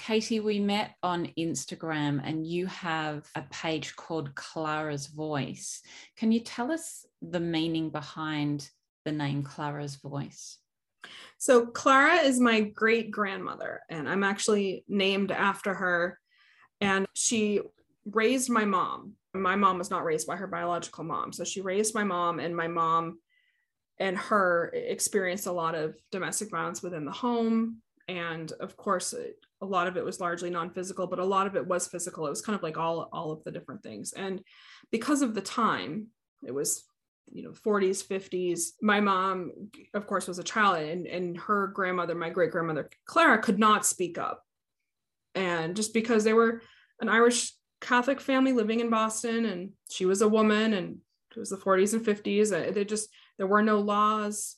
Kaytee, 0.00 0.42
we 0.42 0.58
met 0.58 0.96
on 1.02 1.30
Instagram 1.38 2.20
and 2.24 2.44
you 2.44 2.66
have 2.66 3.24
a 3.36 3.42
page 3.42 3.94
called 3.94 4.34
Clara's 4.34 5.06
Voice. 5.06 5.80
Can 6.16 6.32
you 6.32 6.40
tell 6.40 6.72
us 6.72 7.06
the 7.22 7.40
meaning 7.40 7.90
behind 7.90 8.68
the 9.04 9.12
name 9.12 9.44
Clara's 9.44 9.94
Voice? 9.96 10.58
So 11.38 11.66
Clara 11.66 12.16
is 12.16 12.40
my 12.40 12.60
great 12.60 13.10
grandmother, 13.10 13.80
and 13.88 14.08
I'm 14.08 14.24
actually 14.24 14.84
named 14.88 15.30
after 15.30 15.74
her. 15.74 16.18
And 16.80 17.06
she 17.14 17.60
raised 18.04 18.50
my 18.50 18.64
mom. 18.64 19.12
My 19.32 19.56
mom 19.56 19.78
was 19.78 19.90
not 19.90 20.04
raised 20.04 20.26
by 20.26 20.36
her 20.36 20.46
biological 20.46 21.04
mom. 21.04 21.32
So 21.32 21.44
she 21.44 21.60
raised 21.60 21.94
my 21.94 22.04
mom, 22.04 22.40
and 22.40 22.56
my 22.56 22.68
mom 22.68 23.18
and 23.98 24.18
her 24.18 24.72
experienced 24.74 25.46
a 25.46 25.52
lot 25.52 25.74
of 25.74 25.96
domestic 26.10 26.50
violence 26.50 26.82
within 26.82 27.04
the 27.04 27.12
home. 27.12 27.80
And 28.08 28.52
of 28.60 28.76
course, 28.76 29.14
a 29.62 29.66
lot 29.66 29.86
of 29.86 29.96
it 29.96 30.04
was 30.04 30.20
largely 30.20 30.50
non-physical, 30.50 31.06
but 31.06 31.20
a 31.20 31.24
lot 31.24 31.46
of 31.46 31.56
it 31.56 31.66
was 31.66 31.86
physical. 31.86 32.26
It 32.26 32.30
was 32.30 32.42
kind 32.42 32.56
of 32.56 32.62
like 32.62 32.76
all, 32.76 33.08
all 33.12 33.32
of 33.32 33.42
the 33.44 33.52
different 33.52 33.82
things. 33.82 34.12
And 34.12 34.42
because 34.90 35.22
of 35.22 35.34
the 35.34 35.40
time, 35.40 36.08
it 36.44 36.52
was 36.52 36.84
you 37.34 37.42
know 37.42 37.50
40s 37.50 38.02
50s 38.02 38.70
my 38.80 39.00
mom 39.00 39.52
of 39.92 40.06
course 40.06 40.26
was 40.26 40.38
a 40.38 40.44
child 40.44 40.78
and 40.78 41.06
and 41.06 41.36
her 41.36 41.66
grandmother 41.66 42.14
my 42.14 42.30
great 42.30 42.50
grandmother 42.50 42.88
clara 43.04 43.38
could 43.38 43.58
not 43.58 43.84
speak 43.84 44.16
up. 44.16 44.42
And 45.34 45.76
just 45.76 45.92
because 45.92 46.24
they 46.24 46.32
were 46.32 46.62
an 47.00 47.10
irish 47.10 47.52
catholic 47.80 48.20
family 48.20 48.52
living 48.52 48.80
in 48.80 48.88
boston 48.88 49.44
and 49.44 49.72
she 49.90 50.06
was 50.06 50.22
a 50.22 50.28
woman 50.28 50.72
and 50.72 50.98
it 51.36 51.38
was 51.38 51.50
the 51.50 51.56
40s 51.56 51.92
and 51.92 52.06
50s 52.06 52.52
uh, 52.52 52.72
they 52.72 52.84
just 52.84 53.10
there 53.38 53.46
were 53.46 53.62
no 53.62 53.80
laws. 53.80 54.56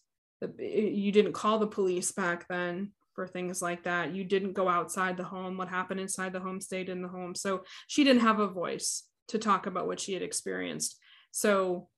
You 0.59 1.13
didn't 1.13 1.33
call 1.33 1.59
the 1.59 1.67
police 1.67 2.13
back 2.13 2.47
then 2.49 2.93
for 3.15 3.27
things 3.27 3.63
like 3.63 3.85
that. 3.85 4.15
You 4.15 4.25
didn't 4.25 4.53
go 4.53 4.69
outside 4.69 5.17
the 5.17 5.25
home. 5.25 5.57
What 5.57 5.69
happened 5.69 6.01
inside 6.01 6.33
the 6.33 6.41
home 6.41 6.61
stayed 6.61 6.89
in 6.89 7.03
the 7.03 7.09
home. 7.09 7.35
So 7.35 7.65
she 7.87 8.05
didn't 8.05 8.23
have 8.23 8.39
a 8.39 8.49
voice 8.49 9.05
to 9.29 9.39
talk 9.39 9.67
about 9.67 9.87
what 9.87 9.99
she 9.99 10.13
had 10.13 10.23
experienced. 10.23 10.99
So 11.31 11.89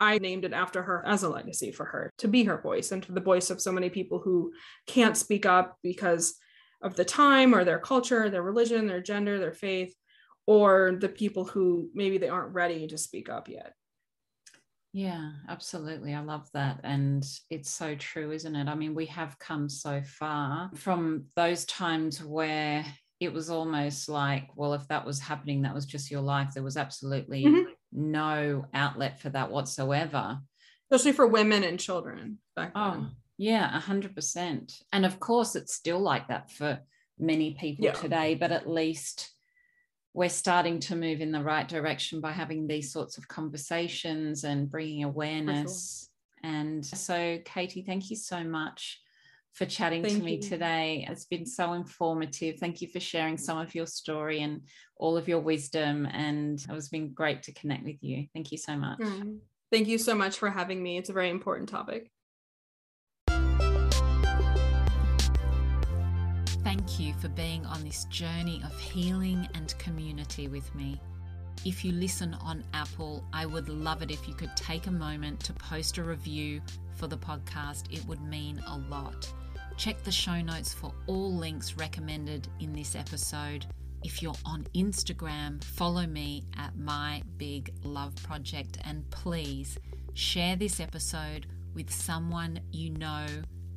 I 0.00 0.18
named 0.18 0.44
it 0.44 0.52
after 0.52 0.82
her 0.82 1.04
as 1.06 1.22
a 1.22 1.28
legacy 1.28 1.72
for 1.72 1.86
her 1.86 2.10
to 2.18 2.28
be 2.28 2.44
her 2.44 2.60
voice 2.60 2.92
and 2.92 3.02
to 3.04 3.12
the 3.12 3.20
voice 3.20 3.50
of 3.50 3.60
so 3.60 3.72
many 3.72 3.90
people 3.90 4.18
who 4.18 4.52
can't 4.86 5.16
speak 5.16 5.46
up 5.46 5.78
because 5.82 6.36
of 6.82 6.96
the 6.96 7.04
time 7.04 7.54
or 7.54 7.64
their 7.64 7.78
culture, 7.78 8.28
their 8.28 8.42
religion, 8.42 8.86
their 8.86 9.00
gender, 9.00 9.38
their 9.38 9.54
faith, 9.54 9.94
or 10.46 10.96
the 11.00 11.08
people 11.08 11.44
who 11.44 11.90
maybe 11.94 12.18
they 12.18 12.28
aren't 12.28 12.54
ready 12.54 12.86
to 12.86 12.98
speak 12.98 13.28
up 13.28 13.48
yet. 13.48 13.72
Yeah, 14.92 15.32
absolutely. 15.48 16.14
I 16.14 16.20
love 16.20 16.48
that. 16.54 16.80
And 16.82 17.26
it's 17.50 17.70
so 17.70 17.94
true, 17.96 18.30
isn't 18.32 18.56
it? 18.56 18.68
I 18.68 18.74
mean, 18.74 18.94
we 18.94 19.06
have 19.06 19.38
come 19.38 19.68
so 19.68 20.02
far 20.02 20.70
from 20.74 21.26
those 21.36 21.66
times 21.66 22.24
where 22.24 22.84
it 23.20 23.32
was 23.32 23.50
almost 23.50 24.08
like, 24.08 24.48
well, 24.56 24.72
if 24.74 24.86
that 24.88 25.04
was 25.04 25.18
happening, 25.18 25.62
that 25.62 25.74
was 25.74 25.86
just 25.86 26.10
your 26.10 26.22
life. 26.22 26.54
There 26.54 26.62
was 26.62 26.76
absolutely 26.78 27.44
Mhm. 27.44 27.75
No 27.96 28.66
outlet 28.74 29.20
for 29.20 29.30
that 29.30 29.50
whatsoever. 29.50 30.38
Especially 30.90 31.12
for 31.12 31.26
women 31.26 31.64
and 31.64 31.80
children 31.80 32.38
back 32.54 32.72
oh, 32.76 32.90
then. 32.90 33.00
Oh, 33.00 33.10
yeah, 33.38 33.76
a 33.76 33.80
hundred 33.80 34.14
percent. 34.14 34.82
And 34.92 35.04
of 35.04 35.18
course, 35.18 35.56
it's 35.56 35.74
still 35.74 35.98
like 35.98 36.28
that 36.28 36.50
for 36.50 36.80
many 37.18 37.54
people 37.54 37.86
Yeah. 37.86 37.92
today, 37.92 38.34
but 38.34 38.52
at 38.52 38.68
least 38.68 39.32
we're 40.12 40.28
starting 40.28 40.80
to 40.80 40.96
move 40.96 41.20
in 41.20 41.32
the 41.32 41.42
right 41.42 41.66
direction 41.66 42.20
by 42.20 42.32
having 42.32 42.66
these 42.66 42.92
sorts 42.92 43.18
of 43.18 43.28
conversations 43.28 44.44
and 44.44 44.70
bringing 44.70 45.04
awareness. 45.04 46.10
And 46.42 46.84
so, 46.84 47.38
Kaytee, 47.38 47.84
thank 47.84 48.10
you 48.10 48.16
so 48.16 48.44
much 48.44 49.00
for 49.56 49.64
chatting 49.64 50.02
to 50.02 50.18
me 50.18 50.34
you. 50.34 50.42
today. 50.42 51.06
It's 51.08 51.24
been 51.24 51.46
so 51.46 51.72
informative. 51.72 52.58
Thank 52.58 52.82
you 52.82 52.88
for 52.88 53.00
sharing 53.00 53.38
some 53.38 53.56
of 53.56 53.74
your 53.74 53.86
story 53.86 54.42
and 54.42 54.60
all 54.98 55.16
of 55.16 55.28
your 55.28 55.40
wisdom. 55.40 56.06
And 56.06 56.62
it's 56.68 56.90
been 56.90 57.14
great 57.14 57.42
to 57.44 57.54
connect 57.54 57.84
with 57.84 58.02
you. 58.02 58.26
Thank 58.34 58.52
you 58.52 58.58
so 58.58 58.76
much. 58.76 58.98
Mm. 58.98 59.38
Thank 59.72 59.88
you 59.88 59.96
so 59.96 60.14
much 60.14 60.38
for 60.38 60.50
having 60.50 60.82
me. 60.82 60.98
It's 60.98 61.08
a 61.08 61.14
very 61.14 61.30
important 61.30 61.70
topic. 61.70 62.10
Thank 66.62 67.00
you 67.00 67.14
for 67.14 67.28
being 67.28 67.64
on 67.64 67.82
this 67.82 68.04
journey 68.04 68.60
of 68.62 68.78
healing 68.78 69.48
and 69.54 69.74
community 69.78 70.48
with 70.48 70.72
me. 70.74 71.00
If 71.64 71.82
you 71.82 71.92
listen 71.92 72.34
on 72.34 72.62
Apple, 72.74 73.24
I 73.32 73.46
would 73.46 73.70
love 73.70 74.02
it 74.02 74.10
if 74.10 74.28
you 74.28 74.34
could 74.34 74.54
take 74.54 74.86
a 74.86 74.92
moment 74.92 75.40
to 75.40 75.54
post 75.54 75.96
a 75.96 76.02
review 76.02 76.60
for 76.96 77.06
the 77.06 77.16
podcast. 77.16 77.84
It 77.90 78.04
would 78.04 78.20
mean 78.20 78.62
a 78.66 78.76
lot. 78.90 79.32
Check 79.76 80.02
the 80.04 80.10
show 80.10 80.40
notes 80.40 80.72
for 80.72 80.92
all 81.06 81.34
links 81.34 81.74
recommended 81.74 82.48
in 82.60 82.72
this 82.72 82.96
episode. 82.96 83.66
If 84.02 84.22
you're 84.22 84.34
on 84.46 84.66
Instagram, 84.74 85.62
follow 85.62 86.06
me 86.06 86.44
at 86.56 86.76
My 86.78 87.22
Big 87.36 87.74
Love 87.84 88.14
Project 88.22 88.78
and 88.84 89.08
please 89.10 89.78
share 90.14 90.56
this 90.56 90.80
episode 90.80 91.46
with 91.74 91.92
someone 91.92 92.58
you 92.72 92.88
know 92.90 93.26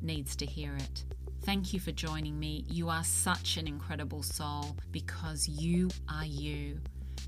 needs 0.00 0.34
to 0.36 0.46
hear 0.46 0.74
it. 0.74 1.04
Thank 1.42 1.74
you 1.74 1.80
for 1.80 1.92
joining 1.92 2.38
me. 2.38 2.64
You 2.66 2.88
are 2.88 3.04
such 3.04 3.58
an 3.58 3.66
incredible 3.66 4.22
soul 4.22 4.76
because 4.90 5.46
you 5.48 5.90
are 6.08 6.24
you. 6.24 6.80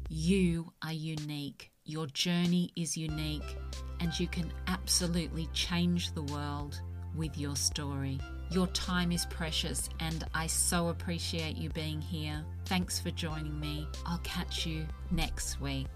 You 0.08 0.72
are 0.82 0.92
unique. 0.92 1.70
Your 1.84 2.06
journey 2.06 2.70
is 2.76 2.96
unique, 2.96 3.56
and 4.00 4.18
you 4.18 4.28
can 4.28 4.50
absolutely 4.66 5.48
change 5.52 6.12
the 6.12 6.22
world 6.22 6.80
with 7.14 7.36
your 7.36 7.56
story. 7.56 8.18
Your 8.52 8.66
time 8.66 9.12
is 9.12 9.24
precious, 9.26 9.88
and 9.98 10.24
I 10.34 10.46
so 10.46 10.88
appreciate 10.88 11.56
you 11.56 11.70
being 11.70 12.02
here. 12.02 12.44
Thanks 12.66 13.00
for 13.00 13.10
joining 13.10 13.58
me. 13.58 13.88
I'll 14.04 14.18
catch 14.18 14.66
you 14.66 14.86
next 15.10 15.58
week. 15.58 15.88